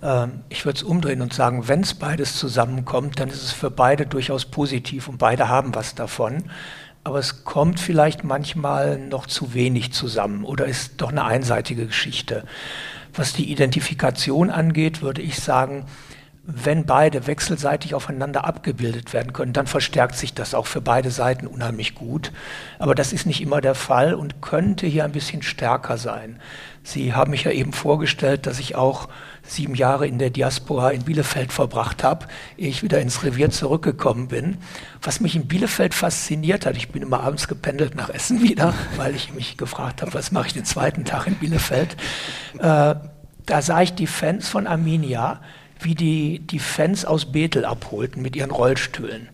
Ähm, 0.03 0.41
ich 0.49 0.65
würde 0.65 0.77
es 0.77 0.83
umdrehen 0.83 1.21
und 1.21 1.33
sagen, 1.33 1.67
wenn 1.67 1.79
es 1.79 1.93
beides 1.93 2.36
zusammenkommt, 2.36 3.19
dann 3.19 3.29
ist 3.29 3.41
es 3.41 3.51
für 3.51 3.71
beide 3.71 4.05
durchaus 4.05 4.45
positiv 4.45 5.07
und 5.07 5.17
beide 5.17 5.47
haben 5.47 5.73
was 5.73 5.95
davon. 5.95 6.43
Aber 7.05 7.19
es 7.19 7.43
kommt 7.43 7.79
vielleicht 7.79 8.23
manchmal 8.23 8.97
noch 8.97 9.25
zu 9.25 9.53
wenig 9.53 9.93
zusammen 9.93 10.43
oder 10.43 10.65
ist 10.65 11.01
doch 11.01 11.09
eine 11.09 11.25
einseitige 11.25 11.88
Geschichte. 11.88 12.45
Was 13.13 13.33
die 13.33 13.51
Identifikation 13.51 14.49
angeht, 14.49 15.01
würde 15.01 15.21
ich 15.21 15.39
sagen, 15.39 15.86
wenn 16.45 16.86
beide 16.86 17.25
wechselseitig 17.25 17.95
aufeinander 17.95 18.43
abgebildet 18.43 19.13
werden 19.13 19.32
können, 19.32 19.53
dann 19.53 19.65
verstärkt 19.65 20.17
sich 20.17 20.34
das 20.34 20.53
auch 20.53 20.67
für 20.67 20.82
beide 20.82 21.10
Seiten 21.10 21.47
unheimlich 21.47 21.95
gut. 21.95 22.34
Aber 22.79 22.95
das 22.95 23.13
ist 23.13 23.25
nicht 23.25 23.41
immer 23.41 23.62
der 23.62 23.75
Fall 23.75 24.13
und 24.13 24.41
könnte 24.41 24.86
hier 24.86 25.06
ein 25.06 25.13
bisschen 25.13 25.41
stärker 25.41 25.97
sein. 25.97 26.41
Sie 26.84 27.13
haben 27.13 27.32
mich 27.32 27.45
ja 27.45 27.51
eben 27.51 27.71
vorgestellt, 27.71 28.45
dass 28.45 28.60
ich 28.60 28.75
auch 28.75 29.08
sieben 29.41 29.73
Jahre 29.73 30.06
in 30.06 30.19
der 30.19 30.32
Diaspora 30.32 30.91
in 30.91 31.03
Bielefeld 31.03 31.53
verbracht 31.53 32.03
habe, 32.03 32.27
ehe 32.58 32.67
ich 32.67 32.84
wieder 32.84 32.99
ins 32.99 33.23
Revier 33.23 33.49
zurückgekommen 33.49 34.27
bin. 34.27 34.58
Was 35.01 35.21
mich 35.21 35.38
in 35.38 35.47
Bielefeld 35.47 35.93
fasziniert 35.93 36.65
hat, 36.65 36.75
ich 36.75 36.89
bin 36.89 37.03
immer 37.03 37.21
abends 37.21 37.47
gependelt 37.47 37.95
nach 37.95 38.10
Essen 38.10 38.41
wieder, 38.41 38.73
weil 38.97 39.15
ich 39.15 39.34
mich 39.34 39.56
gefragt 39.56 40.01
habe, 40.01 40.13
was 40.13 40.34
mache 40.34 40.47
ich 40.47 40.53
den 40.53 40.65
zweiten 40.65 41.06
Tag 41.06 41.25
in 41.25 41.36
Bielefeld. 41.36 41.95
Äh, 42.60 42.95
da 43.45 43.62
sah 43.62 43.82
ich 43.82 43.93
die 43.93 44.08
Fans 44.08 44.49
von 44.49 44.67
Arminia, 44.67 45.39
wie 45.83 45.95
die, 45.95 46.39
die 46.39 46.59
Fans 46.59 47.05
aus 47.05 47.31
Bethel 47.31 47.65
abholten 47.65 48.21
mit 48.21 48.35
ihren 48.35 48.51
Rollstühlen. 48.51 49.29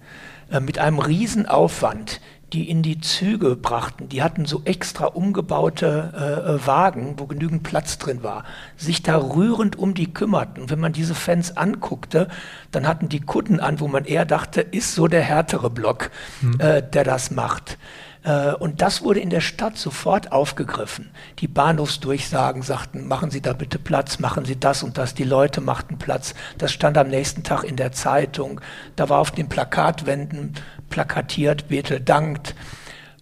Äh, 0.52 0.60
mit 0.60 0.80
einem 0.80 1.00
Riesenaufwand, 1.00 2.22
die 2.54 2.70
in 2.70 2.82
die 2.82 3.00
Züge 3.00 3.56
brachten. 3.56 4.10
Die 4.10 4.24
hatten 4.24 4.46
so 4.46 4.64
extra 4.66 5.06
umgebaute 5.06 6.14
äh, 6.16 6.56
äh, 6.56 6.68
Wagen, 6.68 7.16
wo 7.18 7.28
genügend 7.28 7.64
Platz 7.64 7.98
drin 8.00 8.24
war, 8.24 8.44
sich 8.76 9.04
da 9.04 9.18
rührend 9.18 9.78
um 9.78 9.94
die 9.94 10.12
kümmerten. 10.12 10.64
Und 10.64 10.72
wenn 10.72 10.80
man 10.80 10.94
diese 10.94 11.14
Fans 11.14 11.56
anguckte, 11.58 12.28
dann 12.72 12.88
hatten 12.88 13.10
die 13.10 13.20
Kutten 13.20 13.60
an, 13.60 13.80
wo 13.80 13.88
man 13.88 14.06
eher 14.06 14.26
dachte, 14.26 14.62
ist 14.62 14.96
so 14.96 15.08
der 15.08 15.22
härtere 15.22 15.70
Block, 15.70 16.10
hm. 16.42 16.60
äh, 16.60 16.82
der 16.82 17.04
das 17.04 17.32
macht. 17.32 17.78
Äh, 18.24 18.54
und 18.54 18.82
das 18.82 19.04
wurde 19.04 19.20
in 19.20 19.30
der 19.30 19.42
Stadt 19.42 19.78
sofort 19.78 20.32
aufgegriffen. 20.32 21.12
Die 21.40 21.48
Bahnhofsdurchsagen 21.48 22.62
sagten, 22.62 23.08
machen 23.08 23.32
Sie 23.32 23.42
da 23.42 23.54
bitte 23.54 23.80
Platz, 23.80 24.20
machen 24.20 24.46
Sie 24.46 24.60
das 24.60 24.84
und 24.84 24.98
das. 24.98 25.14
Die 25.14 25.24
Leute 25.24 25.62
machten 25.62 25.98
Platz. 25.98 26.34
Das 26.58 26.72
stand 26.72 26.98
am 26.98 27.08
nächsten 27.08 27.44
Tag 27.44 27.64
in 27.64 27.76
der 27.76 27.92
Zeitung. 27.92 28.62
Da 28.96 29.10
war 29.10 29.20
auf 29.20 29.32
den 29.32 29.50
Plakatwänden 29.50 30.56
plakatiert, 30.90 31.68
Bethel 31.70 32.00
dankt. 32.00 32.56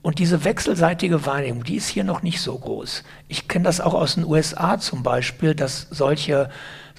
Und 0.01 0.19
diese 0.19 0.45
wechselseitige 0.45 1.25
Wahrnehmung, 1.25 1.63
die 1.63 1.75
ist 1.75 1.89
hier 1.89 2.05
noch 2.05 2.21
nicht 2.21 2.39
so 2.39 2.57
groß. 2.57 3.03
Ich 3.27 3.47
kenne 3.47 3.65
das 3.65 3.81
auch 3.81 3.93
aus 3.93 4.15
den 4.15 4.25
USA 4.25 4.79
zum 4.79 5.03
Beispiel, 5.03 5.53
dass 5.53 5.87
solche 5.89 6.49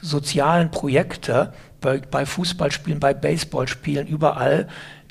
sozialen 0.03 0.71
Projekte 0.71 1.53
bei, 1.81 1.99
bei 1.99 2.27
Fußballspielen, 2.27 3.01
bei 3.01 3.15
Baseballspielen, 3.15 4.07
überall 4.07 4.69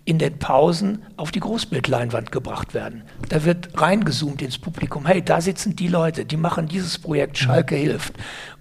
in 0.07 0.19
den 0.19 0.39
Pausen 0.39 1.03
auf 1.17 1.31
die 1.31 1.41
Großbildleinwand 1.41 2.31
gebracht 2.31 2.73
werden. 2.73 3.03
Da 3.27 3.43
wird 3.43 3.69
reingezoomt 3.79 4.41
ins 4.41 4.57
Publikum, 4.57 5.05
hey, 5.05 5.21
da 5.21 5.41
sitzen 5.41 5.75
die 5.75 5.89
Leute, 5.89 6.23
die 6.23 6.37
machen 6.37 6.69
dieses 6.69 6.97
Projekt, 6.97 7.37
Schalke 7.37 7.75
mhm. 7.75 7.79
hilft. 7.79 8.13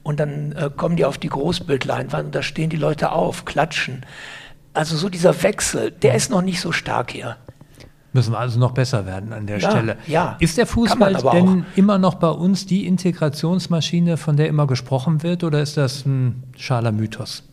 Und 0.02 0.18
dann 0.18 0.52
äh, 0.52 0.70
kommen 0.76 0.96
die 0.96 1.04
auf 1.04 1.18
die 1.18 1.28
Großbildleinwand 1.28 2.26
und 2.26 2.34
da 2.34 2.42
stehen 2.42 2.68
die 2.68 2.76
Leute 2.76 3.12
auf, 3.12 3.44
klatschen. 3.44 4.04
Also 4.74 4.96
so 4.96 5.08
dieser 5.08 5.40
Wechsel, 5.44 5.92
der 5.92 6.16
ist 6.16 6.32
noch 6.32 6.42
nicht 6.42 6.60
so 6.60 6.72
stark 6.72 7.12
hier. 7.12 7.36
Müssen 8.12 8.32
wir 8.32 8.40
also 8.40 8.58
noch 8.58 8.72
besser 8.72 9.06
werden 9.06 9.32
an 9.32 9.46
der 9.46 9.58
Ja, 9.58 9.70
Stelle. 9.70 9.98
ja. 10.08 10.36
Ist 10.40 10.58
der 10.58 10.66
Fußball 10.66 11.14
denn 11.32 11.64
immer 11.76 11.98
noch 11.98 12.14
bei 12.14 12.30
uns 12.30 12.66
die 12.66 12.86
Integrationsmaschine, 12.86 14.16
von 14.16 14.36
der 14.36 14.48
immer 14.48 14.66
gesprochen 14.66 15.22
wird, 15.22 15.44
oder 15.44 15.62
ist 15.62 15.76
das 15.76 16.04
ein 16.06 16.42
schaler 16.56 16.90
Mythos? 16.90 17.44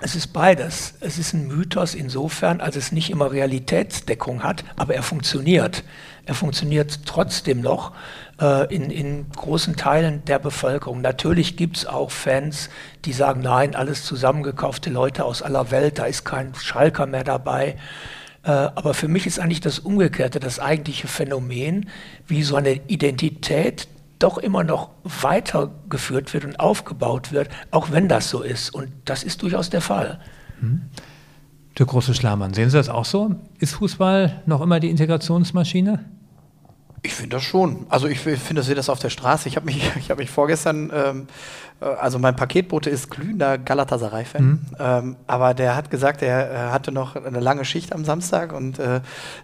Es 0.00 0.14
ist 0.14 0.28
beides. 0.28 0.94
Es 1.00 1.18
ist 1.18 1.32
ein 1.32 1.48
Mythos 1.48 1.94
insofern, 1.94 2.60
als 2.60 2.76
es 2.76 2.92
nicht 2.92 3.10
immer 3.10 3.32
Realitätsdeckung 3.32 4.44
hat, 4.44 4.64
aber 4.76 4.94
er 4.94 5.02
funktioniert. 5.02 5.82
Er 6.24 6.34
funktioniert 6.34 7.00
trotzdem 7.04 7.60
noch 7.60 7.92
äh, 8.40 8.72
in, 8.72 8.90
in 8.90 9.26
großen 9.30 9.76
Teilen 9.76 10.24
der 10.26 10.38
Bevölkerung. 10.38 11.00
Natürlich 11.00 11.56
gibt 11.56 11.78
es 11.78 11.86
auch 11.86 12.12
Fans, 12.12 12.70
die 13.04 13.12
sagen, 13.12 13.40
nein, 13.40 13.74
alles 13.74 14.04
zusammengekaufte 14.04 14.90
Leute 14.90 15.24
aus 15.24 15.42
aller 15.42 15.72
Welt, 15.72 15.98
da 15.98 16.04
ist 16.04 16.24
kein 16.24 16.54
Schalker 16.54 17.06
mehr 17.06 17.24
dabei. 17.24 17.76
Äh, 18.44 18.50
aber 18.50 18.94
für 18.94 19.08
mich 19.08 19.26
ist 19.26 19.40
eigentlich 19.40 19.60
das 19.60 19.80
Umgekehrte, 19.80 20.38
das 20.38 20.60
eigentliche 20.60 21.08
Phänomen, 21.08 21.90
wie 22.28 22.44
so 22.44 22.54
eine 22.54 22.74
Identität 22.86 23.88
doch 24.18 24.38
immer 24.38 24.64
noch 24.64 24.90
weitergeführt 25.04 26.34
wird 26.34 26.44
und 26.44 26.60
aufgebaut 26.60 27.32
wird, 27.32 27.48
auch 27.70 27.90
wenn 27.90 28.08
das 28.08 28.30
so 28.30 28.42
ist. 28.42 28.70
Und 28.70 28.90
das 29.04 29.22
ist 29.22 29.42
durchaus 29.42 29.70
der 29.70 29.80
Fall. 29.80 30.20
Der 31.78 31.86
große 31.86 32.14
Schlamann, 32.14 32.54
sehen 32.54 32.70
Sie 32.70 32.76
das 32.76 32.88
auch 32.88 33.04
so? 33.04 33.36
Ist 33.58 33.74
Fußball 33.74 34.42
noch 34.46 34.60
immer 34.60 34.80
die 34.80 34.90
Integrationsmaschine? 34.90 36.04
Ich 37.02 37.14
finde 37.14 37.36
das 37.36 37.44
schon. 37.44 37.86
Also 37.88 38.08
ich 38.08 38.20
finde, 38.20 38.62
sehe 38.62 38.74
das 38.74 38.88
auf 38.88 38.98
der 38.98 39.10
Straße. 39.10 39.48
Ich 39.48 39.56
habe 39.56 39.66
mich, 39.66 39.90
ich 39.98 40.10
habe 40.10 40.20
mich 40.20 40.30
vorgestern, 40.30 40.90
ähm, 40.94 41.26
äh, 41.80 41.84
also 41.84 42.18
mein 42.18 42.36
Paketbote 42.36 42.90
ist 42.90 43.10
glühender 43.10 43.58
Galatasaray-Fan, 43.58 44.66
ähm, 44.78 45.16
aber 45.26 45.54
der 45.54 45.76
hat 45.76 45.90
gesagt, 45.90 46.22
er 46.22 46.50
äh, 46.50 46.56
hatte 46.70 46.92
noch 46.92 47.16
eine 47.16 47.40
lange 47.40 47.64
Schicht 47.64 47.92
am 47.92 48.04
Samstag 48.04 48.52
und 48.52 48.78
äh, 48.78 49.00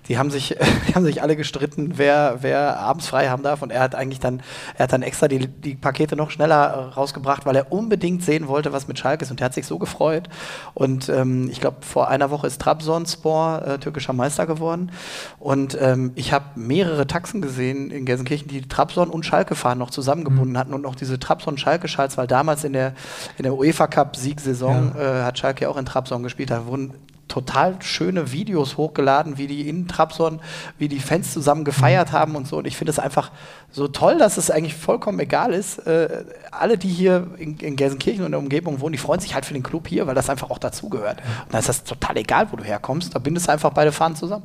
die 0.08 0.18
haben 0.18 0.30
sich, 0.30 0.56
die 0.88 0.94
haben 0.94 1.04
sich 1.04 1.22
alle 1.22 1.36
gestritten, 1.36 1.92
wer, 1.96 2.38
wer 2.40 2.78
abends 2.78 3.06
frei 3.06 3.28
haben 3.28 3.42
darf. 3.42 3.62
Und 3.62 3.70
er 3.70 3.80
hat 3.80 3.94
eigentlich 3.94 4.20
dann, 4.20 4.42
er 4.76 4.84
hat 4.84 4.92
dann 4.92 5.02
extra 5.02 5.28
die, 5.28 5.46
die 5.46 5.74
Pakete 5.74 6.16
noch 6.16 6.30
schneller 6.30 6.64
äh, 6.64 6.94
rausgebracht, 6.94 7.46
weil 7.46 7.56
er 7.56 7.72
unbedingt 7.72 8.22
sehen 8.22 8.48
wollte, 8.48 8.72
was 8.72 8.88
mit 8.88 8.98
Schalke 8.98 9.24
ist. 9.24 9.30
Und 9.30 9.40
er 9.40 9.46
hat 9.46 9.54
sich 9.54 9.66
so 9.66 9.78
gefreut. 9.78 10.28
Und 10.74 11.08
ähm, 11.08 11.48
ich 11.50 11.60
glaube, 11.60 11.78
vor 11.80 12.08
einer 12.08 12.30
Woche 12.30 12.46
ist 12.46 12.60
Trabzonspor 12.60 13.62
äh, 13.66 13.78
türkischer 13.78 14.12
Meister 14.12 14.46
geworden. 14.46 14.90
Und 15.38 15.78
ähm, 15.80 16.12
ich 16.14 16.32
habe 16.32 16.44
mehrere 16.56 17.06
Taxen 17.06 17.40
gesehen 17.40 17.53
in 17.62 18.04
Gelsenkirchen, 18.04 18.48
die 18.48 18.62
Trabzon 18.62 19.10
und 19.10 19.24
Schalke 19.24 19.54
fahren 19.54 19.78
noch 19.78 19.90
zusammengebunden 19.90 20.58
hatten 20.58 20.74
und 20.74 20.82
noch 20.82 20.94
diese 20.94 21.18
Trabzon-Schalke-Schalts, 21.18 22.16
weil 22.16 22.26
damals 22.26 22.64
in 22.64 22.72
der, 22.72 22.94
in 23.38 23.44
der 23.44 23.54
UEFA 23.54 23.86
Cup-Siegsaison 23.86 24.94
äh, 24.96 25.22
hat 25.22 25.38
Schalke 25.38 25.64
ja 25.64 25.68
auch 25.68 25.76
in 25.76 25.86
Trabzon 25.86 26.22
gespielt, 26.22 26.50
da 26.50 26.66
wurden 26.66 26.94
total 27.28 27.76
schöne 27.80 28.32
Videos 28.32 28.76
hochgeladen, 28.76 29.38
wie 29.38 29.46
die 29.46 29.68
in 29.68 29.88
Trabzon, 29.88 30.40
wie 30.78 30.88
die 30.88 31.00
Fans 31.00 31.32
zusammen 31.32 31.64
gefeiert 31.64 32.12
haben 32.12 32.36
und 32.36 32.46
so. 32.46 32.58
Und 32.58 32.66
ich 32.66 32.76
finde 32.76 32.90
es 32.90 32.98
einfach 32.98 33.30
so 33.70 33.88
toll, 33.88 34.18
dass 34.18 34.36
es 34.36 34.50
eigentlich 34.50 34.74
vollkommen 34.74 35.18
egal 35.18 35.52
ist. 35.52 35.78
Äh, 35.78 36.24
alle, 36.50 36.78
die 36.78 36.88
hier 36.88 37.28
in, 37.38 37.56
in 37.58 37.76
Gelsenkirchen 37.76 38.24
und 38.24 38.30
der 38.30 38.40
Umgebung 38.40 38.80
wohnen, 38.80 38.92
die 38.92 38.98
freuen 38.98 39.20
sich 39.20 39.34
halt 39.34 39.46
für 39.46 39.54
den 39.54 39.62
Club 39.62 39.88
hier, 39.88 40.06
weil 40.06 40.14
das 40.14 40.30
einfach 40.30 40.50
auch 40.50 40.58
dazugehört. 40.58 41.22
Und 41.46 41.54
da 41.54 41.58
ist 41.58 41.68
das 41.68 41.84
total 41.84 42.16
egal, 42.18 42.48
wo 42.52 42.56
du 42.56 42.64
herkommst. 42.64 43.14
Da 43.14 43.18
bindest 43.18 43.48
du 43.48 43.52
einfach 43.52 43.72
beide 43.72 43.90
Fahnen 43.90 44.16
zusammen. 44.16 44.44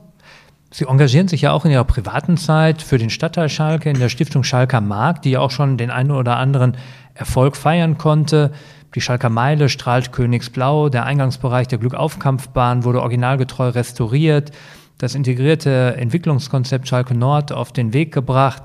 Sie 0.72 0.86
engagieren 0.86 1.28
sich 1.28 1.42
ja 1.42 1.52
auch 1.52 1.66
in 1.66 1.72
Ihrer 1.72 1.84
privaten 1.84 2.38
Zeit 2.38 2.82
für 2.82 3.00
den 3.00 3.10
Stadtteil 3.10 3.50
Schalke 3.50 3.90
in 3.90 3.98
der 3.98 4.10
Stiftung 4.10 4.44
Schalker 4.44 4.82
Markt, 4.82 5.26
die 5.26 5.32
ja 5.32 5.40
auch 5.40 5.52
schon 5.52 5.78
den 5.78 5.90
einen 5.90 6.12
oder 6.12 6.38
anderen 6.38 6.78
Erfolg 7.16 7.58
feiern 7.58 7.98
konnte. 7.98 8.52
Die 8.94 9.02
Schalker 9.02 9.30
Meile 9.30 9.70
strahlt 9.70 10.12
Königsblau, 10.12 10.90
der 10.90 11.06
Eingangsbereich 11.06 11.68
der 11.68 11.80
Glückaufkampfbahn 11.80 12.84
wurde 12.84 13.02
originalgetreu 13.02 13.70
restauriert, 13.70 14.52
das 15.00 15.16
integrierte 15.16 15.96
Entwicklungskonzept 15.98 16.88
Schalke 16.88 17.16
Nord 17.16 17.52
auf 17.52 17.72
den 17.72 17.94
Weg 17.94 18.14
gebracht, 18.14 18.64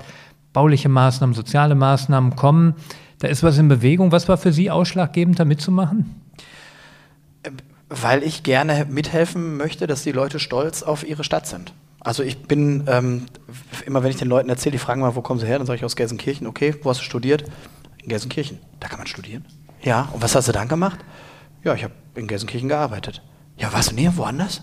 bauliche 0.53 0.89
Maßnahmen, 0.89 1.33
soziale 1.33 1.75
Maßnahmen 1.75 2.35
kommen. 2.35 2.75
Da 3.19 3.27
ist 3.27 3.41
was 3.41 3.57
in 3.57 3.67
Bewegung. 3.67 4.11
Was 4.11 4.27
war 4.27 4.37
für 4.37 4.51
Sie 4.51 4.69
ausschlaggebend, 4.69 5.39
da 5.39 5.45
mitzumachen? 5.45 6.21
Weil 7.89 8.23
ich 8.23 8.43
gerne 8.43 8.85
mithelfen 8.89 9.57
möchte, 9.57 9.87
dass 9.87 10.03
die 10.03 10.11
Leute 10.11 10.39
stolz 10.39 10.83
auf 10.83 11.07
ihre 11.07 11.23
Stadt 11.23 11.47
sind. 11.47 11.73
Also 12.05 12.21
ich 12.21 12.43
bin, 12.43 12.83
ähm, 12.87 13.25
immer 13.87 14.03
wenn 14.03 14.11
ich 14.11 14.17
den 14.17 14.27
Leuten 14.27 14.47
erzähle, 14.47 14.73
die 14.73 14.77
fragen 14.77 15.01
mal, 15.01 15.15
wo 15.15 15.23
kommen 15.23 15.39
sie 15.39 15.47
her, 15.47 15.57
dann 15.57 15.65
sage 15.65 15.77
ich 15.77 15.85
aus 15.85 15.95
Gelsenkirchen, 15.95 16.45
okay, 16.45 16.75
wo 16.83 16.91
hast 16.91 16.99
du 16.99 17.03
studiert? 17.03 17.45
In 18.03 18.09
Gelsenkirchen. 18.09 18.59
Da 18.79 18.87
kann 18.87 18.99
man 18.99 19.07
studieren. 19.07 19.43
Ja, 19.81 20.09
und 20.13 20.21
was 20.21 20.35
hast 20.35 20.47
du 20.47 20.51
dann 20.51 20.67
gemacht? 20.67 20.99
Ja, 21.63 21.73
ich 21.73 21.83
habe 21.83 21.95
in 22.13 22.27
Gelsenkirchen 22.27 22.69
gearbeitet. 22.69 23.23
Ja, 23.57 23.73
warst 23.73 23.89
du 23.89 23.95
nie 23.95 24.07
woanders? 24.15 24.61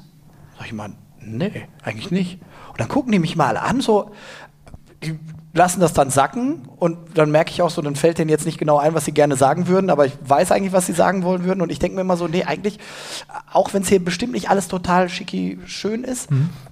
Sag 0.56 0.66
ich 0.66 0.72
mal, 0.72 0.92
nee, 1.18 1.66
eigentlich 1.82 2.12
nicht. 2.12 2.40
Und 2.70 2.78
dann 2.78 2.86
gucken 2.86 3.10
die 3.10 3.18
mich 3.18 3.34
mal 3.34 3.56
an, 3.56 3.80
so, 3.80 4.12
die 5.02 5.18
lassen 5.54 5.80
das 5.80 5.92
dann 5.92 6.10
sacken 6.10 6.66
und 6.76 6.96
dann 7.14 7.30
merke 7.30 7.50
ich 7.50 7.60
auch 7.60 7.70
so, 7.70 7.82
dann 7.82 7.94
fällt 7.94 8.18
denen 8.18 8.30
jetzt 8.30 8.46
nicht 8.46 8.58
genau 8.58 8.78
ein, 8.78 8.94
was 8.94 9.04
sie 9.04 9.12
gerne 9.12 9.36
sagen 9.36 9.66
würden, 9.66 9.90
aber 9.90 10.06
ich 10.06 10.14
weiß 10.24 10.50
eigentlich, 10.50 10.72
was 10.72 10.86
sie 10.86 10.94
sagen 10.94 11.24
wollen 11.24 11.44
würden 11.44 11.60
und 11.60 11.70
ich 11.70 11.78
denke 11.78 11.96
mir 11.96 12.00
immer 12.00 12.16
so, 12.16 12.26
nee, 12.26 12.44
eigentlich, 12.44 12.78
auch 13.52 13.74
wenn 13.74 13.82
es 13.82 13.88
hier 13.88 14.02
bestimmt 14.02 14.32
nicht 14.32 14.48
alles 14.48 14.68
total 14.68 15.10
schicki 15.10 15.58
schön 15.66 16.04
ist, 16.04 16.30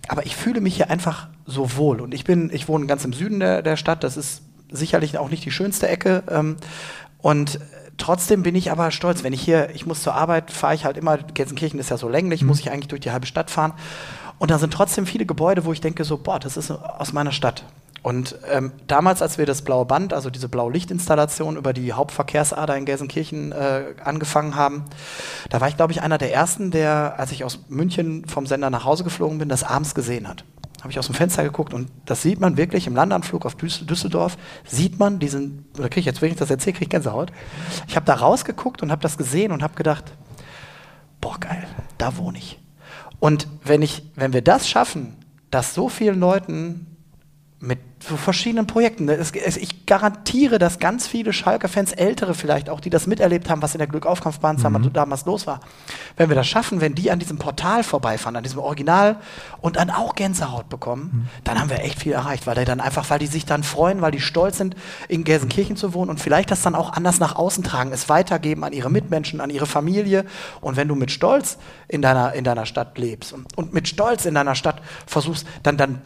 aber 0.09 0.25
ich 0.25 0.35
fühle 0.35 0.63
mich 0.63 0.77
hier 0.77 0.89
einfach 0.89 1.29
so 1.45 1.77
wohl 1.77 2.01
und 2.01 2.15
ich 2.15 2.25
bin, 2.25 2.51
ich 2.53 2.69
wohne 2.69 2.87
ganz 2.87 3.05
im 3.05 3.13
Süden 3.13 3.41
der, 3.41 3.61
der 3.63 3.77
Stadt, 3.77 4.03
das 4.03 4.17
ist 4.17 4.43
sicherlich 4.71 5.19
auch 5.19 5.29
nicht 5.29 5.45
die 5.45 5.51
schönste 5.51 5.87
Ecke 5.87 6.23
ähm, 6.31 6.57
und 7.19 7.61
trotzdem 7.99 8.43
bin 8.43 8.55
ich 8.55 8.73
aber 8.73 8.91
stolz, 8.93 9.25
wenn 9.25 9.35
ich 9.35 9.43
hier, 9.43 9.69
ich 9.75 9.85
muss 9.85 10.03
zur 10.03 10.15
Arbeit, 10.15 10.51
fahre 10.51 10.75
ich 10.75 10.87
halt 10.87 10.97
immer, 10.97 11.19
Gelsenkirchen 11.19 11.79
ist 11.79 11.91
ja 11.91 11.99
so 11.99 12.09
länglich, 12.09 12.45
muss 12.45 12.61
ich 12.61 12.71
eigentlich 12.71 12.89
durch 12.89 13.03
die 13.03 13.11
halbe 13.11 13.27
Stadt 13.27 13.51
fahren 13.51 13.75
und 14.39 14.51
da 14.51 14.59
sind 14.59 14.73
trotzdem 14.73 15.05
viele 15.05 15.27
Gebäude, 15.27 15.67
wo 15.67 15.73
ich 15.75 15.83
denke 15.83 16.05
so, 16.05 16.17
boah, 16.17 16.39
das 16.39 16.57
ist 16.57 16.71
aus 16.71 17.13
meiner 17.13 17.33
Stadt. 17.33 17.63
Und 18.03 18.37
ähm, 18.51 18.73
damals, 18.87 19.21
als 19.21 19.37
wir 19.37 19.45
das 19.45 19.63
blaue 19.63 19.85
Band, 19.85 20.15
also 20.15 20.31
diese 20.31 20.49
blaue 20.49 20.73
Lichtinstallation 20.73 21.57
über 21.57 21.75
die 21.75 21.93
Hauptverkehrsader 21.93 22.77
in 22.77 22.87
Gelsenkirchen 22.87 23.53
äh, 23.53 23.95
angefangen 24.03 24.57
haben, 24.57 24.85
da 25.51 25.61
war 25.61 25.69
ich, 25.69 25.77
glaube 25.77 25.93
ich, 25.93 26.01
einer 26.01 26.17
der 26.17 26.33
ersten, 26.33 26.71
der, 26.71 27.19
als 27.19 27.31
ich 27.33 27.45
aus 27.45 27.61
München 27.69 28.25
vom 28.27 28.47
Sender 28.47 28.71
nach 28.71 28.85
Hause 28.85 29.05
geflogen 29.05 29.39
bin, 29.39 29.51
das 29.51 29.65
abends 29.65 29.95
gesehen 29.95 30.27
hat. 30.29 30.45
Habe 30.81 30.93
ich 30.93 30.99
aus 30.99 31.07
dem 31.07 31.15
Fenster 31.15 31.43
geguckt 31.43 31.75
und 31.75 31.91
das 32.07 32.23
sieht 32.23 32.41
man 32.41 32.57
wirklich 32.57 32.87
im 32.87 32.95
Landanflug 32.95 33.45
auf 33.45 33.55
Düssel 33.55 33.87
Düsseldorf, 33.87 34.39
sieht 34.65 34.99
man 34.99 35.19
diesen, 35.19 35.67
oder 35.77 35.91
kriege 35.91 36.01
ich 36.01 36.07
jetzt, 36.07 36.23
wenn 36.23 36.31
ich 36.31 36.39
das 36.39 36.51
erzähle, 36.51 36.73
kriege 36.73 36.85
ich 36.85 36.91
Gänsehaut. 36.91 37.33
Ich 37.87 37.97
habe 37.97 38.07
da 38.07 38.15
rausgeguckt 38.15 38.83
und 38.83 38.91
habe 38.91 39.03
das 39.03 39.19
gesehen 39.19 39.53
und 39.53 39.63
habe 39.63 39.75
gedacht, 39.75 40.05
boah, 41.21 41.39
geil, 41.39 41.67
da 41.99 42.17
wohne 42.17 42.39
ich. 42.39 42.59
Und 43.19 43.47
wenn, 43.63 43.83
ich, 43.83 44.05
wenn 44.15 44.33
wir 44.33 44.41
das 44.41 44.71
schaffen, 44.71 45.17
dass 45.51 45.75
so 45.75 45.91
vielen 45.91 46.19
Leuten 46.19 46.87
mit 47.63 47.79
so 48.03 48.17
verschiedenen 48.17 48.67
Projekten. 48.67 49.07
Es, 49.11 49.33
es, 49.33 49.59
ich 49.59 49.85
garantiere, 49.85 50.59
dass 50.59 50.79
ganz 50.79 51.07
viele 51.07 51.35
Schalke-Fans, 51.35 51.93
ältere 51.93 52.33
vielleicht 52.33 52.71
auch, 52.71 52.81
die 52.81 52.89
das 52.89 53.07
miterlebt 53.07 53.51
haben, 53.51 53.61
was 53.61 53.75
in 53.75 53.79
der 53.79 53.87
Glückaufkampfbahn 53.87 54.57
mhm. 54.57 54.93
damals 54.95 55.27
los 55.27 55.47
war, 55.47 55.61
wenn 56.17 56.31
wir 56.31 56.37
das 56.37 56.49
schaffen, 56.49 56.81
wenn 56.81 56.95
die 56.95 57.11
an 57.11 57.19
diesem 57.19 57.37
Portal 57.37 57.85
vorbeifahren, 57.85 58.37
an 58.37 58.43
diesem 58.43 58.61
Original 58.61 59.17
und 59.61 59.77
dann 59.77 59.91
auch 59.91 60.15
Gänsehaut 60.15 60.71
bekommen, 60.71 61.11
mhm. 61.13 61.29
dann 61.45 61.61
haben 61.61 61.69
wir 61.69 61.81
echt 61.81 61.99
viel 61.99 62.13
erreicht, 62.13 62.47
weil 62.47 62.55
die 62.55 62.65
dann 62.65 62.81
einfach, 62.81 63.11
weil 63.11 63.19
die 63.19 63.27
sich 63.27 63.45
dann 63.45 63.63
freuen, 63.63 64.01
weil 64.01 64.13
die 64.13 64.21
stolz 64.21 64.57
sind, 64.57 64.75
in 65.09 65.23
Gelsenkirchen 65.25 65.77
zu 65.77 65.93
wohnen 65.93 66.09
und 66.09 66.19
vielleicht 66.19 66.51
das 66.51 66.63
dann 66.63 66.75
auch 66.75 66.95
anders 66.95 67.21
nach 67.21 67.37
außen 67.37 67.63
tragen, 67.63 67.93
es 67.93 68.09
weitergeben 68.09 68.65
an 68.65 68.73
ihre 68.73 68.91
Mitmenschen, 68.91 69.43
an 69.43 69.51
ihre 69.51 69.67
Familie. 69.67 70.25
Und 70.63 70.77
wenn 70.77 70.89
du 70.89 70.95
mit 70.95 71.11
Stolz 71.11 71.59
in 71.89 72.01
deiner, 72.01 72.33
in 72.33 72.45
deiner 72.45 72.65
Stadt 72.65 72.97
lebst 72.97 73.35
und, 73.35 73.55
und 73.59 73.75
mit 73.75 73.87
Stolz 73.87 74.25
in 74.25 74.33
deiner 74.33 74.55
Stadt 74.55 74.81
versuchst, 75.07 75.47
dann, 75.63 75.77
dann 75.77 76.01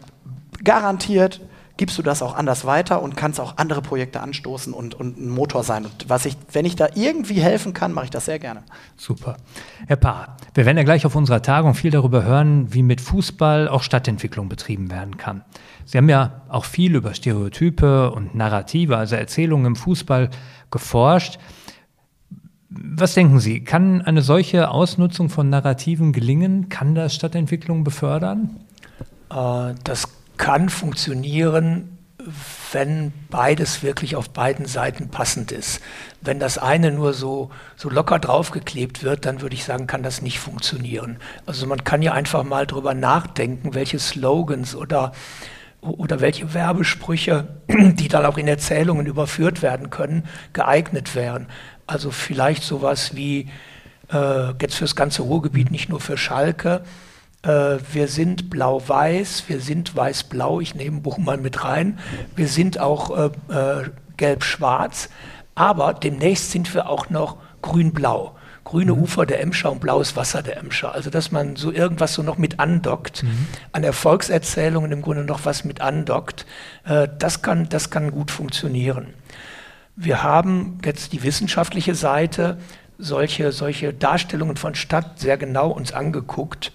garantiert 0.65 1.41
gibst 1.77 1.99
du 1.99 2.03
das 2.03 2.23
auch 2.23 2.37
anders 2.37 2.65
weiter 2.65 3.03
und 3.03 3.17
kannst 3.17 3.41
auch 3.41 3.57
andere 3.57 3.83
Projekte 3.83 4.21
anstoßen 4.21 4.73
und, 4.73 4.95
und 4.95 5.19
ein 5.19 5.29
Motor 5.29 5.65
sein. 5.65 5.85
Und 5.85 6.09
was 6.09 6.25
ich, 6.25 6.37
wenn 6.53 6.65
ich 6.65 6.77
da 6.77 6.87
irgendwie 6.95 7.41
helfen 7.41 7.73
kann, 7.73 7.93
mache 7.93 8.05
ich 8.05 8.11
das 8.11 8.27
sehr 8.27 8.39
gerne. 8.39 8.63
Super. 8.97 9.37
Herr 9.89 9.97
Paar, 9.97 10.37
wir 10.55 10.67
werden 10.67 10.77
ja 10.77 10.85
gleich 10.85 11.05
auf 11.05 11.17
unserer 11.17 11.43
Tagung 11.43 11.75
viel 11.75 11.91
darüber 11.91 12.23
hören, 12.23 12.73
wie 12.73 12.85
mit 12.85 13.01
Fußball 13.01 13.69
auch 13.69 13.83
Stadtentwicklung 13.83 14.49
betrieben 14.49 14.91
werden 14.91 15.17
kann. 15.17 15.45
Sie 15.85 15.99
haben 15.99 16.09
ja 16.09 16.43
auch 16.49 16.65
viel 16.65 16.95
über 16.95 17.13
Stereotype 17.13 18.13
und 18.13 18.35
Narrative, 18.37 18.97
also 18.97 19.17
Erzählungen 19.17 19.67
im 19.67 19.77
Fußball 19.77 20.31
geforscht. 20.71 21.39
Was 22.71 23.15
denken 23.15 23.41
Sie, 23.41 23.63
kann 23.63 24.03
eine 24.03 24.23
solche 24.23 24.71
Ausnutzung 24.71 25.29
von 25.29 25.51
Narrativen 25.51 26.13
gelingen? 26.13 26.69
Kann 26.69 26.95
das 26.95 27.15
Stadtentwicklung 27.15 27.85
befördern? 27.85 28.61
Äh, 29.31 29.75
das 29.85 30.09
kann 30.37 30.69
funktionieren, 30.69 31.95
wenn 32.73 33.13
beides 33.31 33.83
wirklich 33.83 34.17
auf 34.17 34.31
beiden 34.31 34.67
Seiten 34.67 35.09
passend 35.09 35.53
ist. 35.53 35.81
Wenn 36.21 36.41
das 36.41 36.59
eine 36.59 36.91
nur 36.91 37.13
so, 37.13 37.51
so 37.77 37.91
locker 37.91 38.19
draufgeklebt 38.19 39.03
wird, 39.03 39.27
dann 39.27 39.43
würde 39.43 39.55
ich 39.55 39.65
sagen, 39.65 39.87
kann 39.87 40.03
das 40.03 40.23
nicht 40.23 40.39
funktionieren. 40.39 41.19
Also 41.47 41.67
man 41.67 41.85
kann 41.85 42.03
ja 42.03 42.13
einfach 42.13 42.43
mal 42.45 42.67
drüber 42.67 42.95
nachdenken, 42.95 43.75
welche 43.75 43.99
Slogans 43.99 44.75
oder, 44.75 45.13
oder 45.81 46.21
welche 46.21 46.55
Werbesprüche, 46.55 47.49
die 47.69 48.09
dann 48.09 48.27
auch 48.27 48.39
in 48.39 48.49
Erzählungen 48.49 49.07
überführt 49.07 49.63
werden 49.63 49.91
können, 49.91 50.25
geeignet 50.53 51.15
wären. 51.15 51.47
Also 51.87 52.11
vielleicht 52.11 52.63
sowas 52.63 53.15
wie, 53.15 53.51
äh, 54.13 54.53
jetzt 54.61 54.77
fürs 54.77 54.97
ganze 54.97 55.23
Ruhrgebiet, 55.23 55.71
nicht 55.71 55.89
nur 55.89 56.01
für 56.01 56.17
Schalke. 56.17 56.83
Äh, 57.45 57.79
wir 57.93 58.09
sind 58.09 58.51
blau-weiß, 58.51 59.45
wir 59.49 59.61
sind 59.61 59.95
weiß-blau, 59.95 60.61
ich 60.61 60.75
nehme 60.75 61.01
mal 61.19 61.39
mit 61.39 61.65
rein. 61.65 61.99
Wir 62.35 62.49
sind 62.49 62.81
auch 62.81 63.17
äh, 63.17 63.53
äh, 63.53 63.91
gelb-schwarz, 64.17 65.09
aber 65.55 65.95
demnächst 65.95 66.51
sind 66.51 66.75
wir 66.75 66.89
auch 66.89 67.11
noch 67.11 67.37
grün-blau 67.63 68.35
grüne 68.65 68.95
mhm. 68.95 69.03
Ufer 69.03 69.27
der 69.27 69.41
Emscher 69.41 69.71
und 69.71 69.81
blaues 69.81 70.17
Wasser 70.17 70.43
der 70.43 70.57
Emscher. 70.57 70.93
Also 70.93 71.11
dass 71.11 71.31
man 71.31 71.57
so 71.57 71.71
irgendwas 71.71 72.15
so 72.15 72.23
noch 72.23 72.39
mit 72.39 72.59
andockt, 72.59 73.23
mhm. 73.23 73.47
an 73.73 73.85
Erfolgserzählungen 73.85 74.91
im 74.91 75.03
Grunde 75.03 75.25
noch 75.25 75.45
was 75.45 75.65
mit 75.65 75.81
andockt, 75.81 76.47
äh, 76.85 77.09
das, 77.19 77.43
kann, 77.43 77.69
das 77.69 77.91
kann 77.91 78.11
gut 78.11 78.31
funktionieren. 78.31 79.09
Wir 79.97 80.23
haben 80.23 80.79
jetzt 80.85 81.13
die 81.13 81.23
wissenschaftliche 81.23 81.95
Seite, 81.95 82.59
solche, 82.99 83.53
solche 83.53 83.93
Darstellungen 83.93 84.57
von 84.57 84.75
Stadt 84.75 85.21
sehr 85.21 85.37
genau 85.37 85.71
uns 85.71 85.93
angeguckt. 85.93 86.73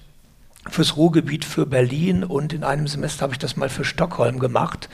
Fürs 0.67 0.98
Ruhrgebiet, 0.98 1.45
für 1.45 1.65
Berlin 1.65 2.24
und 2.24 2.54
in 2.54 2.63
einem 2.63 2.88
Semester 2.88 3.24
habe 3.24 3.34
ich 3.34 3.39
das 3.39 3.56
mal 3.56 3.69
für 3.69 3.86
Stockholm 3.86 4.39
gemacht. 4.39 4.89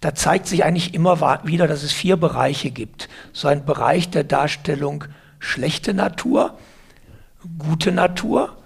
Da 0.00 0.14
zeigt 0.14 0.46
sich 0.46 0.64
eigentlich 0.64 0.94
immer 0.94 1.40
wieder, 1.44 1.66
dass 1.66 1.82
es 1.82 1.92
vier 1.92 2.16
Bereiche 2.16 2.70
gibt. 2.70 3.08
So 3.32 3.48
ein 3.48 3.64
Bereich 3.64 4.10
der 4.10 4.24
Darstellung 4.24 5.04
schlechte 5.38 5.92
Natur, 5.92 6.58
gute 7.58 7.92
Natur, 7.92 8.56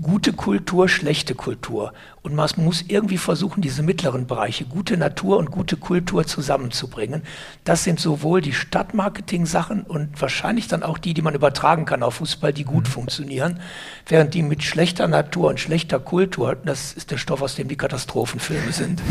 gute 0.00 0.32
Kultur, 0.32 0.88
schlechte 0.88 1.34
Kultur. 1.34 1.92
Und 2.22 2.36
man 2.36 2.48
muss 2.56 2.84
irgendwie 2.86 3.18
versuchen, 3.18 3.62
diese 3.62 3.82
mittleren 3.82 4.28
Bereiche, 4.28 4.64
gute 4.64 4.96
Natur 4.96 5.38
und 5.38 5.50
gute 5.50 5.76
Kultur 5.76 6.24
zusammenzubringen. 6.24 7.22
Das 7.64 7.82
sind 7.82 7.98
sowohl 7.98 8.40
die 8.40 8.52
Stadtmarketing-Sachen 8.52 9.82
und 9.82 10.20
wahrscheinlich 10.20 10.68
dann 10.68 10.84
auch 10.84 10.98
die, 10.98 11.14
die 11.14 11.22
man 11.22 11.34
übertragen 11.34 11.84
kann 11.84 12.04
auf 12.04 12.14
Fußball, 12.14 12.52
die 12.52 12.62
gut 12.62 12.84
mhm. 12.84 12.92
funktionieren. 12.92 13.60
Während 14.06 14.34
die 14.34 14.44
mit 14.44 14.62
schlechter 14.62 15.08
Natur 15.08 15.50
und 15.50 15.58
schlechter 15.58 15.98
Kultur, 15.98 16.54
das 16.54 16.92
ist 16.92 17.10
der 17.10 17.18
Stoff, 17.18 17.42
aus 17.42 17.56
dem 17.56 17.66
die 17.66 17.76
Katastrophenfilme 17.76 18.70
sind. 18.70 19.02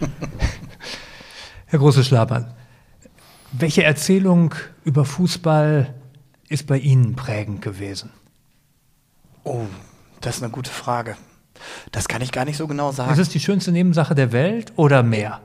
Herr 1.66 1.78
Große 1.78 2.04
Schlabern, 2.04 2.52
welche 3.52 3.84
Erzählung 3.84 4.54
über 4.84 5.06
Fußball 5.06 5.94
ist 6.50 6.66
bei 6.66 6.76
Ihnen 6.76 7.16
prägend 7.16 7.62
gewesen? 7.62 8.10
Oh, 9.44 9.64
das 10.20 10.36
ist 10.36 10.42
eine 10.42 10.52
gute 10.52 10.70
Frage. 10.70 11.16
Das 11.92 12.08
kann 12.08 12.22
ich 12.22 12.32
gar 12.32 12.44
nicht 12.44 12.56
so 12.56 12.66
genau 12.66 12.92
sagen. 12.92 13.12
Ist 13.12 13.18
es 13.18 13.28
die 13.28 13.40
schönste 13.40 13.72
Nebensache 13.72 14.14
der 14.14 14.32
Welt 14.32 14.72
oder 14.76 15.02
mehr? 15.02 15.40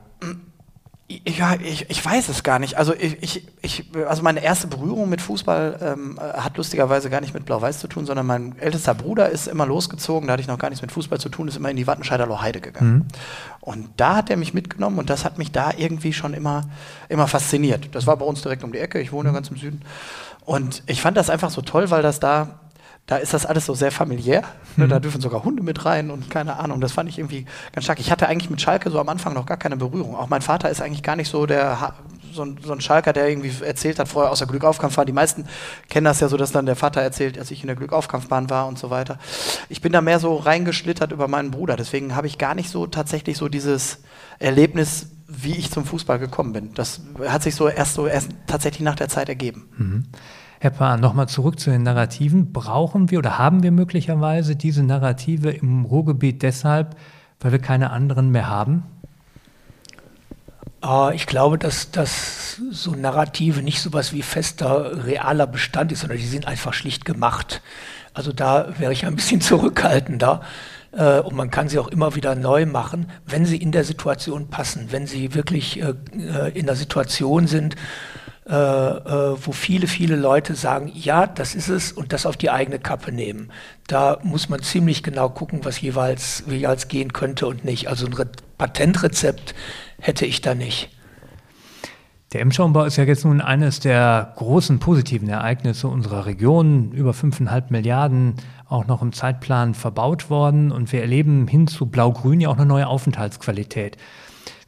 Ja, 1.06 1.56
ich, 1.62 1.90
ich 1.90 2.02
weiß 2.02 2.30
es 2.30 2.42
gar 2.42 2.58
nicht. 2.58 2.78
Also 2.78 2.94
ich, 2.94 3.46
ich, 3.60 3.84
also 4.08 4.22
meine 4.22 4.42
erste 4.42 4.66
Berührung 4.66 5.10
mit 5.10 5.20
Fußball 5.20 5.78
ähm, 5.82 6.18
hat 6.18 6.56
lustigerweise 6.56 7.10
gar 7.10 7.20
nicht 7.20 7.34
mit 7.34 7.44
Blau-Weiß 7.44 7.78
zu 7.78 7.88
tun, 7.88 8.06
sondern 8.06 8.24
mein 8.24 8.58
ältester 8.58 8.94
Bruder 8.94 9.28
ist 9.28 9.46
immer 9.46 9.66
losgezogen, 9.66 10.26
da 10.26 10.32
hatte 10.32 10.40
ich 10.40 10.48
noch 10.48 10.58
gar 10.58 10.70
nichts 10.70 10.80
mit 10.80 10.90
Fußball 10.92 11.20
zu 11.20 11.28
tun, 11.28 11.46
ist 11.46 11.58
immer 11.58 11.70
in 11.70 11.76
die 11.76 11.86
Wattenscheider 11.86 12.26
Loheide 12.26 12.62
gegangen. 12.62 12.94
Mhm. 12.94 13.04
Und 13.60 13.88
da 13.98 14.16
hat 14.16 14.30
er 14.30 14.38
mich 14.38 14.54
mitgenommen 14.54 14.98
und 14.98 15.10
das 15.10 15.26
hat 15.26 15.36
mich 15.36 15.52
da 15.52 15.72
irgendwie 15.76 16.14
schon 16.14 16.32
immer, 16.32 16.62
immer 17.10 17.28
fasziniert. 17.28 17.94
Das 17.94 18.06
war 18.06 18.16
bei 18.16 18.24
uns 18.24 18.40
direkt 18.40 18.64
um 18.64 18.72
die 18.72 18.78
Ecke, 18.78 18.98
ich 18.98 19.12
wohne 19.12 19.28
ja 19.28 19.34
ganz 19.34 19.48
im 19.48 19.58
Süden. 19.58 19.82
Und 20.46 20.82
ich 20.86 21.02
fand 21.02 21.18
das 21.18 21.28
einfach 21.28 21.50
so 21.50 21.60
toll, 21.60 21.90
weil 21.90 22.02
das 22.02 22.18
da 22.18 22.60
da 23.06 23.16
ist 23.16 23.34
das 23.34 23.44
alles 23.44 23.66
so 23.66 23.74
sehr 23.74 23.90
familiär. 23.92 24.44
Ne, 24.76 24.86
mhm. 24.86 24.88
Da 24.88 24.98
dürfen 24.98 25.20
sogar 25.20 25.44
Hunde 25.44 25.62
mit 25.62 25.84
rein 25.84 26.10
und 26.10 26.30
keine 26.30 26.58
Ahnung. 26.58 26.80
Das 26.80 26.92
fand 26.92 27.08
ich 27.08 27.18
irgendwie 27.18 27.44
ganz 27.72 27.84
stark. 27.84 28.00
Ich 28.00 28.10
hatte 28.10 28.28
eigentlich 28.28 28.50
mit 28.50 28.60
Schalke 28.60 28.90
so 28.90 28.98
am 28.98 29.08
Anfang 29.08 29.34
noch 29.34 29.44
gar 29.44 29.58
keine 29.58 29.76
Berührung. 29.76 30.16
Auch 30.16 30.28
mein 30.28 30.40
Vater 30.40 30.70
ist 30.70 30.80
eigentlich 30.80 31.02
gar 31.02 31.16
nicht 31.16 31.28
so 31.28 31.44
der 31.44 31.94
so 32.32 32.42
ein, 32.42 32.58
so 32.62 32.72
ein 32.72 32.80
Schalker, 32.80 33.12
der 33.12 33.28
irgendwie 33.28 33.52
erzählt 33.64 33.98
hat, 33.98 34.08
vorher 34.08 34.32
aus 34.32 34.38
der 34.38 34.48
Glückaufkampfbahn. 34.48 35.06
Die 35.06 35.12
meisten 35.12 35.46
kennen 35.88 36.04
das 36.04 36.20
ja 36.20 36.28
so, 36.28 36.36
dass 36.36 36.50
dann 36.50 36.66
der 36.66 36.76
Vater 36.76 37.00
erzählt, 37.00 37.38
als 37.38 37.50
ich 37.50 37.60
in 37.62 37.68
der 37.68 37.76
Glückaufkampfbahn 37.76 38.50
war 38.50 38.66
und 38.66 38.78
so 38.78 38.90
weiter. 38.90 39.18
Ich 39.68 39.80
bin 39.80 39.92
da 39.92 40.00
mehr 40.00 40.18
so 40.18 40.36
reingeschlittert 40.36 41.12
über 41.12 41.28
meinen 41.28 41.50
Bruder. 41.50 41.76
Deswegen 41.76 42.16
habe 42.16 42.26
ich 42.26 42.38
gar 42.38 42.54
nicht 42.54 42.70
so 42.70 42.86
tatsächlich 42.86 43.36
so 43.36 43.48
dieses 43.48 44.00
Erlebnis, 44.38 45.10
wie 45.28 45.56
ich 45.56 45.70
zum 45.70 45.84
Fußball 45.84 46.18
gekommen 46.18 46.52
bin. 46.52 46.74
Das 46.74 47.00
hat 47.26 47.42
sich 47.42 47.54
so 47.54 47.68
erst 47.68 47.94
so 47.94 48.06
erst 48.06 48.30
tatsächlich 48.46 48.82
nach 48.82 48.96
der 48.96 49.08
Zeit 49.08 49.28
ergeben. 49.28 49.68
Mhm. 49.76 50.04
Herr 50.64 50.70
Paar, 50.70 50.96
nochmal 50.96 51.28
zurück 51.28 51.60
zu 51.60 51.68
den 51.68 51.82
Narrativen. 51.82 52.50
Brauchen 52.54 53.10
wir 53.10 53.18
oder 53.18 53.36
haben 53.36 53.62
wir 53.62 53.70
möglicherweise 53.70 54.56
diese 54.56 54.82
Narrative 54.82 55.50
im 55.50 55.84
Ruhrgebiet 55.84 56.42
deshalb, 56.42 56.96
weil 57.40 57.52
wir 57.52 57.58
keine 57.58 57.90
anderen 57.90 58.30
mehr 58.30 58.48
haben? 58.48 58.82
Uh, 60.82 61.10
ich 61.10 61.26
glaube, 61.26 61.58
dass, 61.58 61.90
dass 61.90 62.62
so 62.70 62.92
Narrative 62.92 63.60
nicht 63.60 63.82
so 63.82 63.92
was 63.92 64.14
wie 64.14 64.22
fester, 64.22 65.04
realer 65.04 65.46
Bestand 65.46 65.92
ist, 65.92 66.00
sondern 66.00 66.16
die 66.16 66.24
sind 66.24 66.48
einfach 66.48 66.72
schlicht 66.72 67.04
gemacht. 67.04 67.60
Also 68.14 68.32
da 68.32 68.68
wäre 68.78 68.94
ich 68.94 69.04
ein 69.04 69.16
bisschen 69.16 69.40
zurückhaltender. 69.42 70.40
Uh, 70.94 71.20
und 71.26 71.36
man 71.36 71.50
kann 71.50 71.68
sie 71.68 71.78
auch 71.78 71.88
immer 71.88 72.14
wieder 72.14 72.36
neu 72.36 72.64
machen, 72.64 73.10
wenn 73.26 73.44
sie 73.44 73.58
in 73.58 73.70
der 73.70 73.84
Situation 73.84 74.48
passen, 74.48 74.86
wenn 74.92 75.06
sie 75.06 75.34
wirklich 75.34 75.82
uh, 75.84 75.92
in 76.54 76.64
der 76.64 76.76
Situation 76.76 77.48
sind, 77.48 77.76
äh, 78.46 78.54
äh, 78.54 79.36
wo 79.42 79.52
viele, 79.52 79.86
viele 79.86 80.16
Leute 80.16 80.54
sagen, 80.54 80.90
ja, 80.94 81.26
das 81.26 81.54
ist 81.54 81.68
es 81.68 81.92
und 81.92 82.12
das 82.12 82.26
auf 82.26 82.36
die 82.36 82.50
eigene 82.50 82.78
Kappe 82.78 83.10
nehmen. 83.10 83.50
Da 83.86 84.18
muss 84.22 84.50
man 84.50 84.60
ziemlich 84.60 85.02
genau 85.02 85.30
gucken, 85.30 85.60
was 85.64 85.80
jeweils, 85.80 86.44
jeweils 86.46 86.88
gehen 86.88 87.14
könnte 87.14 87.46
und 87.46 87.64
nicht. 87.64 87.88
Also 87.88 88.04
ein 88.06 88.12
Re 88.12 88.28
Patentrezept 88.58 89.54
hätte 89.98 90.26
ich 90.26 90.42
da 90.42 90.54
nicht. 90.54 90.90
Der 92.34 92.42
Emschaumbau 92.42 92.84
ist 92.84 92.96
ja 92.96 93.04
jetzt 93.04 93.24
nun 93.24 93.40
eines 93.40 93.80
der 93.80 94.34
großen 94.36 94.78
positiven 94.78 95.28
Ereignisse 95.28 95.88
unserer 95.88 96.26
Region. 96.26 96.92
Über 96.92 97.12
5,5 97.12 97.64
Milliarden 97.70 98.34
auch 98.68 98.86
noch 98.86 99.00
im 99.00 99.12
Zeitplan 99.12 99.72
verbaut 99.72 100.28
worden 100.28 100.70
und 100.70 100.92
wir 100.92 101.00
erleben 101.00 101.48
hin 101.48 101.66
zu 101.66 101.86
Blau-Grün 101.86 102.42
ja 102.42 102.50
auch 102.50 102.56
eine 102.56 102.66
neue 102.66 102.88
Aufenthaltsqualität. 102.88 103.96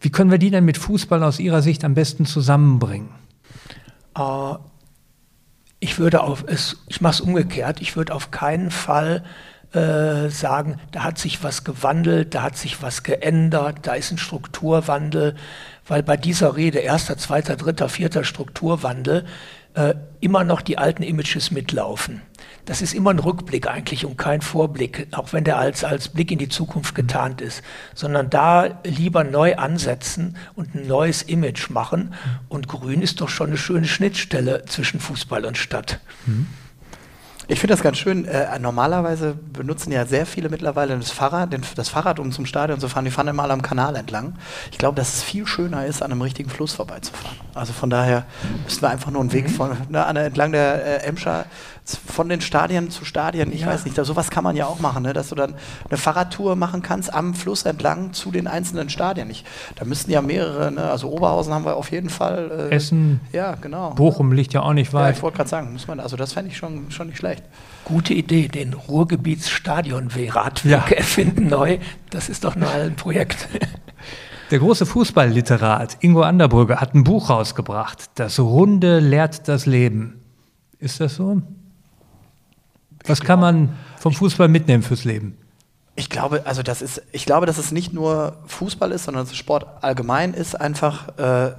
Wie 0.01 0.11
können 0.11 0.31
wir 0.31 0.39
die 0.39 0.51
denn 0.51 0.65
mit 0.65 0.79
Fußball 0.79 1.23
aus 1.23 1.41
Ihrer 1.41 1.61
Sicht 1.61 1.85
am 1.85 1.95
besten 1.95 2.25
zusammenbringen? 2.25 3.26
Äh, 4.17 4.55
ich 5.79 5.99
würde 5.99 6.23
auf 6.23 6.45
es, 6.47 6.79
ich 6.89 7.01
mache 7.01 7.15
es 7.15 7.21
umgekehrt, 7.21 7.81
ich 7.81 7.97
würde 7.97 8.15
auf 8.15 8.31
keinen 8.31 8.71
Fall 8.71 9.23
äh, 9.73 10.31
sagen, 10.31 10.81
da 10.91 11.05
hat 11.05 11.19
sich 11.19 11.43
was 11.43 11.65
gewandelt, 11.65 12.35
da 12.35 12.43
hat 12.43 12.57
sich 12.57 12.83
was 12.83 13.03
geändert, 13.03 13.81
da 13.83 13.95
ist 13.95 14.11
ein 14.11 14.19
Strukturwandel, 14.19 15.37
weil 15.87 16.03
bei 16.03 16.17
dieser 16.17 16.57
Rede 16.57 16.79
erster, 16.79 17.19
zweiter, 17.19 17.57
dritter, 17.57 17.89
vierter 17.89 18.25
Strukturwandel 18.25 19.27
äh, 19.77 19.95
immer 20.21 20.45
noch 20.45 20.61
die 20.61 20.79
alten 20.79 21.03
Images 21.03 21.51
mitlaufen 21.51 22.23
das 22.67 22.83
ist 22.83 22.95
immer 22.95 23.11
ein 23.11 23.21
Rückblick 23.21 23.69
eigentlich 23.69 24.05
und 24.05 24.19
kein 24.19 24.43
Vorblick, 24.43 25.07
auch 25.13 25.33
wenn 25.33 25.45
der 25.45 25.57
als, 25.57 25.85
als 25.85 26.09
Blick 26.09 26.33
in 26.33 26.39
die 26.39 26.49
Zukunft 26.49 26.95
getarnt 26.95 27.41
ist, 27.41 27.63
sondern 27.95 28.29
da 28.29 28.81
lieber 28.85 29.25
neu 29.25 29.57
ansetzen 29.57 30.37
und 30.57 30.75
ein 30.75 30.87
neues 30.87 31.23
Image 31.23 31.71
machen. 31.71 32.13
Und 32.49 32.67
Grün 32.67 33.03
ist 33.03 33.21
doch 33.21 33.29
schon 33.29 33.49
eine 33.49 33.57
schöne 33.57 33.87
Schnittstelle 33.87 34.65
zwischen 34.67 34.99
Fußball 34.99 35.45
und 35.45 35.57
Stadt. 35.57 36.01
Mhm. 36.27 36.49
Ich 37.49 37.61
finde 37.61 37.75
das 37.75 37.83
ganz 37.83 37.99
schön. 37.99 38.25
Äh, 38.25 38.59
normalerweise 38.59 39.35
benutzen 39.53 39.93
ja 39.93 40.05
sehr 40.05 40.27
viele 40.27 40.49
mittlerweile 40.49 40.97
das 40.97 41.13
Fahrrad, 41.13 41.53
den, 41.53 41.63
das 41.77 41.89
Fahrrad, 41.89 42.19
um 42.19 42.33
zum 42.33 42.45
Stadion 42.45 42.81
zu 42.81 42.89
fahren. 42.89 43.05
Die 43.05 43.13
fahren 43.13 43.29
immer 43.29 43.45
alle 43.45 43.53
am 43.53 43.63
Kanal 43.63 43.95
entlang. 43.95 44.35
Ich 44.73 44.79
glaube, 44.79 44.97
dass 44.97 45.15
es 45.15 45.23
viel 45.23 45.47
schöner 45.47 45.87
ist, 45.87 46.03
an 46.03 46.11
einem 46.11 46.23
richtigen 46.23 46.51
Fluss 46.51 46.73
vorbeizufahren. 46.73 47.37
Also 47.55 47.73
von 47.73 47.89
daher 47.89 48.25
müssen 48.65 48.83
wir 48.83 48.91
einfach 48.91 49.13
nur 49.13 49.21
einen 49.21 49.33
Weg 49.33 49.49
mhm. 49.49 49.55
von, 49.55 49.77
ne, 49.89 50.05
an, 50.05 50.17
entlang 50.17 50.51
der 50.51 51.05
äh, 51.05 51.07
Emscher 51.07 51.45
von 51.95 52.29
den 52.29 52.41
Stadien 52.41 52.91
zu 52.91 53.05
Stadien. 53.05 53.53
Ich 53.53 53.61
ja. 53.61 53.67
weiß 53.69 53.85
nicht, 53.85 53.97
da, 53.99 54.05
sowas 54.05 54.31
kann 54.31 54.43
man 54.43 54.57
ja 54.57 54.67
auch 54.67 54.81
machen, 54.81 55.03
ne, 55.03 55.13
dass 55.13 55.29
du 55.29 55.35
dann 55.35 55.55
eine 55.89 55.99
Fahrradtour 55.99 56.57
machen 56.57 56.83
kannst 56.83 57.13
am 57.13 57.35
Fluss 57.35 57.65
entlang 57.65 58.13
zu 58.15 58.31
den 58.31 58.47
einzelnen 58.47 58.89
Stadien. 58.89 59.29
Ich, 59.31 59.45
da 59.77 59.85
müssten 59.85 60.11
ja 60.11 60.23
mehrere, 60.23 60.73
ne, 60.73 60.91
also 60.91 61.11
Oberhausen 61.11 61.53
haben 61.53 61.65
wir 61.65 61.77
auf 61.77 61.91
jeden 61.91 62.11
Fall. 62.11 62.69
Äh, 62.71 62.75
Essen. 62.75 63.21
Ja, 63.33 63.55
genau. 63.55 63.91
Bochum 63.91 64.33
liegt 64.33 64.55
ja 64.55 64.63
auch 64.63 64.73
nicht 64.73 64.93
weit. 64.95 65.11
Ja, 65.11 65.17
ich 65.17 65.23
wollte 65.23 65.37
gerade 65.37 65.51
sagen, 65.51 65.73
muss 65.73 65.87
man, 65.87 66.01
also 66.01 66.17
das 66.17 66.33
fände 66.33 66.51
ich 66.51 66.57
schon, 66.57 66.91
schon 66.91 67.09
nicht 67.09 67.19
schlecht 67.19 67.27
schlecht. 67.27 67.45
Gute 67.85 68.15
Idee, 68.15 68.49
den 68.49 68.73
Ruhrgebietsstadion-Radweg 68.75 70.71
ja. 70.71 70.79
erfinden 70.97 71.49
neu. 71.49 71.79
Das 72.11 72.29
ist 72.29 72.45
doch 72.45 72.57
mal 72.57 72.83
ein 72.83 72.97
Projekt. 72.97 73.49
Der 74.51 74.59
große 74.61 74.87
Fußballliterat 74.87 75.99
Ingo 76.01 76.23
Anderbrügge 76.23 76.81
hat 76.81 76.95
ein 76.95 77.05
Buch 77.05 77.31
rausgebracht. 77.31 78.11
Das 78.15 78.39
Runde 78.39 79.01
lehrt 79.01 79.49
das 79.49 79.67
Leben. 79.67 80.21
Ist 80.79 81.01
das 81.01 81.17
so? 81.17 81.43
Was 83.07 83.21
kann 83.21 83.41
man 83.41 83.77
vom 83.99 84.13
Fußball 84.13 84.49
mitnehmen 84.49 84.83
fürs 84.83 85.05
Leben? 85.05 85.39
Ich 85.95 86.11
glaube, 86.11 86.43
also 86.45 86.63
das 86.63 86.83
ist, 86.83 87.03
ich 87.13 87.25
glaube, 87.25 87.47
dass 87.47 87.57
es 87.57 87.73
nicht 87.73 87.93
nur 87.93 88.37
Fußball 88.47 88.93
ist, 88.93 89.05
sondern 89.05 89.25
dass 89.25 89.35
Sport 89.35 89.67
allgemein 89.83 90.35
ist. 90.35 90.55
Einfach 90.55 91.17
äh, 91.19 91.53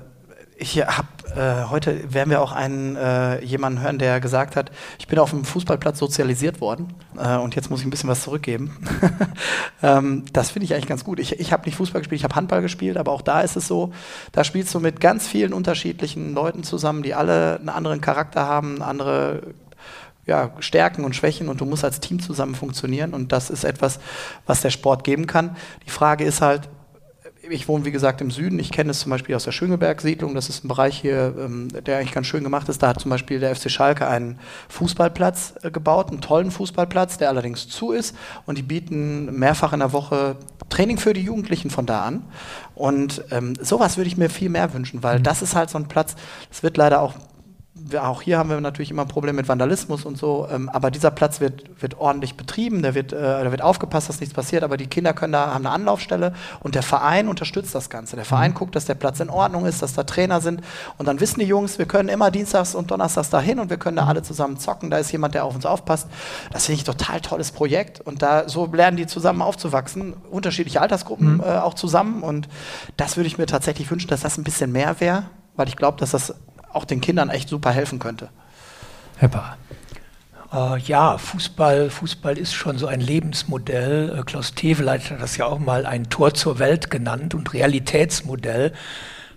ich 0.58 0.78
habe 0.80 1.08
äh, 1.36 1.70
heute 1.70 2.14
werden 2.14 2.30
wir 2.30 2.42
auch 2.42 2.52
einen 2.52 2.96
äh, 2.96 3.44
jemanden 3.44 3.82
hören, 3.82 4.00
der 4.00 4.20
gesagt 4.20 4.56
hat, 4.56 4.72
ich 4.98 5.08
bin 5.08 5.20
auf 5.20 5.30
dem 5.30 5.46
Fußballplatz 5.46 6.00
sozialisiert 6.00 6.62
worden 6.62 6.94
äh, 7.18 7.38
und 7.38 7.56
jetzt 7.56 7.70
muss 7.70 7.82
ich 7.82 7.86
ein 7.86 7.90
bisschen 7.90 8.10
was 8.10 8.24
zurückgeben. 8.24 8.76
ähm, 9.84 10.26
das 10.34 10.52
finde 10.52 10.66
ich 10.66 10.74
eigentlich 10.74 10.88
ganz 10.88 11.04
gut. 11.04 11.20
Ich, 11.20 11.40
ich 11.40 11.52
habe 11.52 11.66
nicht 11.66 11.76
Fußball 11.76 12.02
gespielt, 12.02 12.20
ich 12.20 12.24
habe 12.24 12.36
Handball 12.36 12.62
gespielt, 12.62 12.98
aber 12.98 13.12
auch 13.12 13.22
da 13.22 13.42
ist 13.42 13.56
es 13.56 13.68
so, 13.68 13.92
da 14.32 14.44
spielst 14.44 14.74
du 14.74 14.80
mit 14.80 15.00
ganz 15.00 15.28
vielen 15.28 15.54
unterschiedlichen 15.54 16.34
Leuten 16.34 16.64
zusammen, 16.64 17.04
die 17.04 17.14
alle 17.14 17.58
einen 17.60 17.70
anderen 17.70 18.02
Charakter 18.02 18.46
haben, 18.46 18.82
andere 18.82 19.42
ja, 20.28 20.52
Stärken 20.60 21.04
und 21.04 21.16
Schwächen 21.16 21.50
und 21.50 21.62
du 21.62 21.66
musst 21.66 21.84
als 21.84 22.00
Team 22.00 22.22
zusammen 22.22 22.54
funktionieren 22.54 23.14
und 23.14 23.32
das 23.32 23.50
ist 23.50 23.64
etwas, 23.64 24.00
was 24.46 24.62
der 24.62 24.70
Sport 24.70 25.04
geben 25.04 25.26
kann. 25.26 25.56
Die 25.86 25.90
Frage 25.90 26.26
ist 26.26 26.42
halt, 26.42 26.70
ich 27.50 27.68
wohne, 27.68 27.86
wie 27.86 27.92
gesagt, 27.92 28.22
im 28.22 28.32
Süden. 28.32 28.60
Ich 28.60 28.72
kenne 28.72 28.92
es 28.92 29.00
zum 29.00 29.10
Beispiel 29.10 29.36
aus 29.36 29.46
der 29.46 29.52
Schöngeberg-Siedlung. 29.52 30.36
Das 30.36 30.50
ist 30.50 30.64
ein 30.64 30.68
Bereich 30.68 31.00
hier, 31.00 31.34
ähm, 31.40 31.70
der 31.70 31.98
eigentlich 31.98 32.12
ganz 32.12 32.28
schön 32.28 32.44
gemacht 32.44 32.68
ist. 32.70 32.84
Da 32.84 32.90
hat 32.90 33.00
zum 33.00 33.10
Beispiel 33.10 33.40
der 33.40 33.56
FC 33.56 33.70
Schalke 33.70 34.08
einen 34.08 34.40
Fußballplatz 34.70 35.54
äh, 35.64 35.72
gebaut, 35.72 36.10
einen 36.10 36.22
tollen 36.22 36.52
Fußballplatz, 36.52 37.18
der 37.18 37.30
allerdings 37.30 37.68
zu 37.70 37.92
ist. 37.92 38.16
Und 38.46 38.58
die 38.58 38.64
bieten 38.64 39.38
mehrfach 39.38 39.74
in 39.74 39.80
der 39.80 39.94
Woche 39.94 40.36
Training 40.70 40.98
für 40.98 41.14
die 41.14 41.22
Jugendlichen 41.22 41.70
von 41.70 41.86
da 41.86 42.04
an. 42.04 42.24
Und 42.76 43.24
ähm, 43.32 43.54
sowas 43.62 43.98
würde 43.98 44.10
ich 44.10 44.18
mir 44.18 44.30
viel 44.30 44.50
mehr 44.50 44.74
wünschen, 44.74 45.04
weil 45.04 45.20
mhm. 45.20 45.24
das 45.24 45.42
ist 45.42 45.56
halt 45.56 45.70
so 45.70 45.78
ein 45.78 45.88
Platz, 45.88 46.16
das 46.50 46.64
wird 46.64 46.78
leider 46.78 47.02
auch 47.02 47.14
auch 48.00 48.22
hier 48.22 48.38
haben 48.38 48.50
wir 48.50 48.60
natürlich 48.60 48.92
immer 48.92 49.06
Probleme 49.06 49.38
mit 49.38 49.48
Vandalismus 49.48 50.06
und 50.06 50.18
so, 50.18 50.48
ähm, 50.52 50.70
aber 50.70 50.92
dieser 50.92 51.12
Platz 51.12 51.40
wird, 51.40 51.82
wird 51.82 52.00
ordentlich 52.00 52.36
betrieben, 52.36 52.82
da 52.82 52.96
wird, 52.96 53.14
äh, 53.14 53.18
da 53.18 53.52
wird 53.52 53.62
aufgepasst, 53.62 54.10
dass 54.10 54.20
nichts 54.20 54.34
passiert, 54.34 54.64
aber 54.64 54.78
die 54.78 54.88
Kinder 54.88 55.14
können 55.14 55.34
da, 55.34 55.54
haben 55.54 55.66
eine 55.66 55.72
Anlaufstelle 55.74 56.34
und 56.62 56.76
der 56.76 56.84
Verein 56.84 57.28
unterstützt 57.28 57.74
das 57.76 57.90
Ganze. 57.90 58.16
Der 58.16 58.26
Verein 58.26 58.52
mhm. 58.52 58.56
guckt, 58.56 58.76
dass 58.76 58.86
der 58.86 58.96
Platz 58.96 59.20
in 59.20 59.30
Ordnung 59.30 59.66
ist, 59.66 59.82
dass 59.82 59.94
da 59.94 60.04
Trainer 60.04 60.42
sind 60.42 60.62
und 60.98 61.08
dann 61.08 61.20
wissen 61.20 61.40
die 61.40 61.46
Jungs, 61.46 61.80
wir 61.80 61.86
können 61.86 62.10
immer 62.10 62.32
dienstags 62.32 62.76
und 62.76 62.92
donnerstags 62.92 63.30
dahin 63.30 63.60
und 63.60 63.70
wir 63.70 63.78
können 63.78 63.98
da 63.98 64.06
alle 64.08 64.24
zusammen 64.24 64.58
zocken, 64.58 64.90
da 64.90 64.98
ist 64.98 65.12
jemand, 65.12 65.36
der 65.36 65.46
auf 65.46 65.56
uns 65.56 65.66
aufpasst. 65.66 66.08
Das 66.52 66.66
finde 66.66 66.82
ich 66.82 66.88
ein 66.88 66.98
total 66.98 67.22
tolles 67.22 67.52
Projekt 67.52 68.02
und 68.02 68.22
da 68.22 68.50
so 68.50 68.66
lernen 68.66 68.98
die 68.98 69.08
zusammen 69.08 69.42
aufzuwachsen, 69.42 70.14
unterschiedliche 70.30 70.82
Altersgruppen 70.82 71.36
mhm. 71.36 71.42
äh, 71.42 71.58
auch 71.58 71.74
zusammen 71.74 72.24
und 72.24 72.48
das 72.98 73.18
würde 73.18 73.28
ich 73.28 73.38
mir 73.38 73.46
tatsächlich 73.46 73.90
wünschen, 73.90 74.10
dass 74.10 74.22
das 74.22 74.38
ein 74.38 74.44
bisschen 74.44 74.72
mehr 74.72 75.00
wäre, 75.00 75.24
weil 75.56 75.68
ich 75.68 75.76
glaube, 75.76 76.00
dass 76.00 76.12
das 76.12 76.34
auch 76.78 76.86
den 76.86 77.02
Kindern 77.02 77.30
echt 77.30 77.50
super 77.50 77.72
helfen 77.72 78.00
könnte. 78.00 78.30
Herr 79.18 79.30
Paar. 79.30 79.58
Äh, 80.54 80.80
ja, 80.80 81.18
Fußball, 81.18 81.90
Fußball 81.90 82.38
ist 82.38 82.54
schon 82.54 82.78
so 82.78 82.88
ein 82.88 83.02
Lebensmodell. 83.02 84.18
Äh, 84.18 84.24
Klaus 84.24 84.54
Teweleit 84.54 85.10
hat 85.10 85.22
das 85.22 85.38
ja 85.38 85.46
auch 85.46 85.60
mal 85.60 85.86
ein 85.86 86.10
Tor 86.10 86.34
zur 86.34 86.60
Welt 86.60 86.90
genannt 86.90 87.36
und 87.36 87.54
Realitätsmodell. 87.54 88.74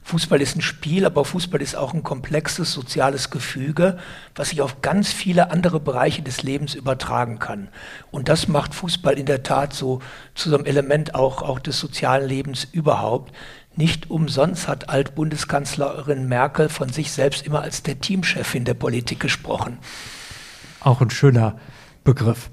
Fußball 0.03 0.41
ist 0.41 0.57
ein 0.57 0.63
Spiel, 0.63 1.05
aber 1.05 1.25
Fußball 1.25 1.61
ist 1.63 1.77
auch 1.77 1.95
ein 1.95 2.03
komplexes 2.03 2.73
soziales 2.73 3.31
Gefüge, 3.31 3.99
was 4.35 4.49
sich 4.49 4.61
auf 4.61 4.83
ganz 4.83 5.13
viele 5.13 5.51
andere 5.51 5.79
Bereiche 5.79 6.23
des 6.23 6.43
Lebens 6.43 6.75
übertragen 6.75 7.39
kann. 7.39 7.69
Und 8.11 8.29
das 8.29 8.49
macht 8.49 8.75
Fußball 8.75 9.19
in 9.19 9.27
der 9.27 9.43
Tat 9.43 9.73
so 9.73 10.01
zu 10.35 10.51
so 10.51 10.57
einem 10.57 10.65
Element 10.65 11.15
auch, 11.15 11.43
auch 11.43 11.61
des 11.61 11.79
sozialen 11.79 12.29
Lebens 12.29 12.67
überhaupt. 12.73 13.33
Nicht 13.77 14.11
umsonst 14.11 14.69
hat 14.69 14.89
Altbundeskanzlerin 14.89 16.29
Merkel 16.29 16.69
von 16.69 16.89
sich 16.89 17.13
selbst 17.13 17.47
immer 17.47 17.63
als 17.63 17.83
der 17.83 18.01
Teamchefin 18.01 18.65
der 18.65 18.75
Politik 18.75 19.21
gesprochen. 19.21 19.79
Auch 20.81 21.01
ein 21.01 21.11
schöner 21.11 21.57
Begriff. 22.05 22.51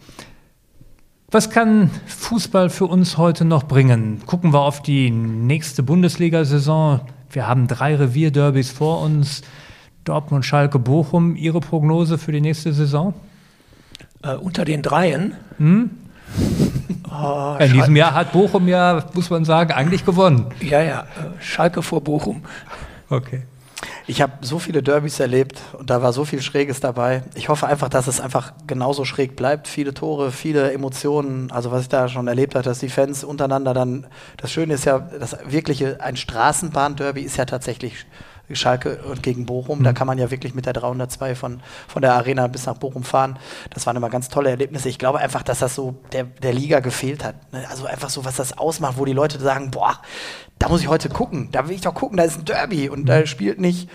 Was 1.30 1.50
kann 1.50 1.90
Fußball 2.06 2.70
für 2.70 2.86
uns 2.86 3.18
heute 3.18 3.44
noch 3.44 3.64
bringen? 3.64 4.22
Gucken 4.26 4.54
wir 4.54 4.62
auf 4.62 4.82
die 4.82 5.12
nächste 5.12 5.84
Bundesliga-Saison. 5.84 7.02
Wir 7.30 7.48
haben 7.48 7.68
drei 7.68 7.96
Revierderbys 7.96 8.72
vor 8.72 9.02
uns. 9.02 9.42
Dortmund, 10.06 10.46
Schalke, 10.46 10.80
Bochum. 10.80 11.36
Ihre 11.36 11.60
Prognose 11.60 12.18
für 12.18 12.32
die 12.32 12.40
nächste 12.40 12.72
Saison? 12.72 13.14
Äh, 14.24 14.36
unter 14.36 14.64
den 14.64 14.82
Dreien? 14.82 15.34
Hm? 15.58 15.92
Oh, 17.10 17.56
In 17.60 17.74
diesem 17.74 17.96
Jahr 17.96 18.14
hat 18.14 18.32
Bochum 18.32 18.68
ja, 18.68 19.06
muss 19.14 19.30
man 19.30 19.46
sagen, 19.46 19.72
eigentlich 19.72 20.06
gewonnen. 20.06 20.48
Ja, 20.62 20.82
ja, 20.82 21.08
Schalke 21.40 21.82
vor 21.82 22.02
Bochum. 22.02 22.44
Okay. 23.10 23.44
Ich 24.08 24.22
habe 24.22 24.34
so 24.42 24.58
viele 24.58 24.82
Derbys 24.82 25.20
erlebt 25.20 25.62
und 25.78 25.90
da 25.90 26.02
war 26.02 26.14
so 26.14 26.26
viel 26.26 26.42
Schräges 26.42 26.80
dabei. 26.80 27.24
Ich 27.36 27.50
hoffe 27.50 27.68
einfach, 27.68 27.90
dass 27.90 28.08
es 28.08 28.20
einfach 28.20 28.54
genauso 28.66 29.06
schräg 29.06 29.36
bleibt. 29.36 29.68
Viele 29.68 29.94
Tore, 29.94 30.32
viele 30.32 30.72
Emotionen. 30.72 31.52
Also 31.52 31.72
was 31.72 31.84
ich 31.84 31.90
da 31.90 32.08
schon 32.08 32.28
erlebt 32.28 32.56
habe, 32.56 32.64
dass 32.64 32.80
die 32.80 32.90
Fans 32.90 33.24
untereinander 33.24 33.74
dann. 33.74 34.08
Das 34.38 34.52
Schöne 34.52 34.74
ist 34.74 34.86
ja, 34.86 35.00
das 35.00 35.38
wirkliche 35.46 36.02
ein 36.02 36.16
Straßenbahn-Derby 36.16 37.22
ist 37.22 37.38
ja 37.38 37.46
tatsächlich 37.46 38.06
Schalke 38.56 39.00
und 39.10 39.24
gegen 39.24 39.46
Bochum. 39.46 39.80
Mhm. 39.80 39.84
Da 39.84 39.94
kann 39.94 40.08
man 40.08 40.18
ja 40.18 40.32
wirklich 40.32 40.56
mit 40.56 40.66
der 40.66 40.74
302 40.74 41.36
von, 41.36 41.60
von 41.88 42.02
der 42.02 42.14
Arena 42.14 42.48
bis 42.48 42.66
nach 42.66 42.78
Bochum 42.78 43.04
fahren. 43.04 43.38
Das 43.74 43.86
waren 43.86 43.96
immer 43.96 44.10
ganz 44.10 44.30
tolle 44.30 44.50
Erlebnisse. 44.50 44.90
Ich 44.90 45.00
glaube 45.00 45.20
einfach, 45.20 45.44
dass 45.44 45.60
das 45.60 45.76
so 45.76 45.96
der, 46.14 46.24
der 46.24 46.54
Liga 46.54 46.80
gefehlt 46.80 47.24
hat. 47.24 47.52
Ne? 47.52 47.66
Also 47.70 47.86
einfach 47.86 48.10
so, 48.10 48.26
was 48.26 48.38
das 48.38 48.58
ausmacht, 48.58 48.98
wo 48.98 49.06
die 49.06 49.14
Leute 49.14 49.40
sagen, 49.40 49.72
boah, 49.72 50.00
da 50.60 50.70
muss 50.70 50.82
ich 50.82 50.88
heute 50.88 51.10
gucken, 51.10 51.50
da 51.52 51.68
will 51.68 51.76
ich 51.76 51.82
doch 51.82 51.94
gucken, 51.94 52.18
da 52.18 52.24
ist 52.24 52.40
ein 52.40 52.46
Derby 52.46 52.90
und 52.90 53.02
mhm. 53.02 53.06
da 53.06 53.26
spielt 53.26 53.60
nicht 53.60 53.90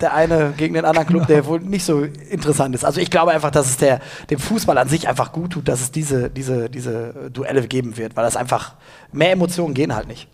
der 0.00 0.12
eine 0.12 0.52
gegen 0.56 0.74
den 0.74 0.84
anderen 0.84 1.06
Club, 1.06 1.26
genau. 1.26 1.34
der 1.34 1.46
wohl 1.46 1.60
nicht 1.60 1.84
so 1.84 2.02
interessant 2.02 2.74
ist. 2.74 2.84
Also 2.84 3.00
ich 3.00 3.10
glaube 3.10 3.32
einfach, 3.32 3.50
dass 3.50 3.66
es 3.68 3.76
der, 3.76 4.00
dem 4.28 4.38
Fußball 4.38 4.76
an 4.76 4.88
sich 4.88 5.08
einfach 5.08 5.32
gut 5.32 5.52
tut, 5.52 5.68
dass 5.68 5.80
es 5.80 5.92
diese, 5.92 6.30
diese, 6.30 6.68
diese 6.68 7.30
Duelle 7.32 7.66
geben 7.66 7.96
wird, 7.96 8.16
weil 8.16 8.24
das 8.24 8.36
einfach, 8.36 8.74
mehr 9.12 9.32
Emotionen 9.32 9.72
gehen 9.72 9.94
halt 9.94 10.08
nicht. 10.08 10.28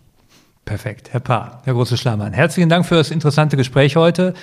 Perfekt. 0.65 1.11
Herr 1.11 1.19
Paar, 1.19 1.61
Herr 1.65 1.73
Große 1.73 1.97
Schlamann, 1.97 2.33
herzlichen 2.33 2.69
Dank 2.69 2.85
für 2.85 2.95
das 2.95 3.11
interessante 3.11 3.57
Gespräch 3.57 3.95
heute 3.95 4.33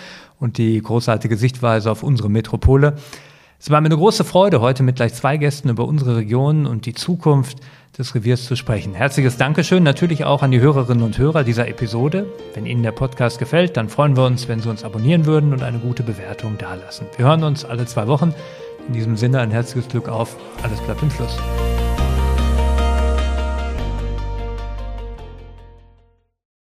und 0.41 0.59
die 0.59 0.81
großartige 0.81 1.37
Sichtweise 1.37 1.91
auf 1.91 2.03
unsere 2.03 2.29
Metropole. 2.29 2.97
Es 3.61 3.71
war 3.71 3.81
mir 3.81 3.87
eine 3.87 3.97
große 3.97 4.25
Freude, 4.25 4.61
heute 4.61 4.83
mit 4.83 4.97
gleich 4.97 5.15
zwei 5.15 5.37
Gästen 5.37 5.69
über 5.69 5.85
unsere 5.85 6.17
Region 6.17 6.67
und 6.67 6.87
die 6.87 6.95
Zukunft 6.95 7.59
des 7.99 8.15
Reviers 8.15 8.45
zu 8.45 8.55
sprechen. 8.55 8.95
Herzliches 8.95 9.37
Dankeschön 9.37 9.83
natürlich 9.83 10.25
auch 10.25 10.43
an 10.43 10.53
die 10.53 10.61
Hörerinnen 10.61 11.03
und 11.03 11.19
Hörer 11.19 11.43
dieser 11.43 11.67
Episode. 11.67 12.27
Wenn 12.55 12.67
Ihnen 12.67 12.85
der 12.85 12.93
Podcast 12.93 13.41
gefällt, 13.41 13.77
dann 13.77 13.89
freuen 13.89 14.17
wir 14.17 14.25
uns, 14.25 14.47
wenn 14.47 14.61
Sie 14.61 14.69
uns 14.71 14.85
abonnieren 14.85 15.27
würden 15.27 15.53
und 15.53 15.65
eine 15.65 15.79
gute 15.79 16.05
Bewertung 16.05 16.57
dalassen. 16.59 17.07
Wir 17.17 17.27
hören 17.27 17.43
uns 17.43 17.65
alle 17.65 17.87
zwei 17.87 18.07
Wochen. 18.07 18.33
In 18.87 18.95
diesem 18.95 19.17
Sinne 19.17 19.41
ein 19.41 19.51
herzliches 19.51 19.91
Glück 19.91 20.09
auf. 20.09 20.37
Alles 20.63 20.81
bleibt 20.81 21.03
im 21.03 21.11
Fluss. 21.11 21.37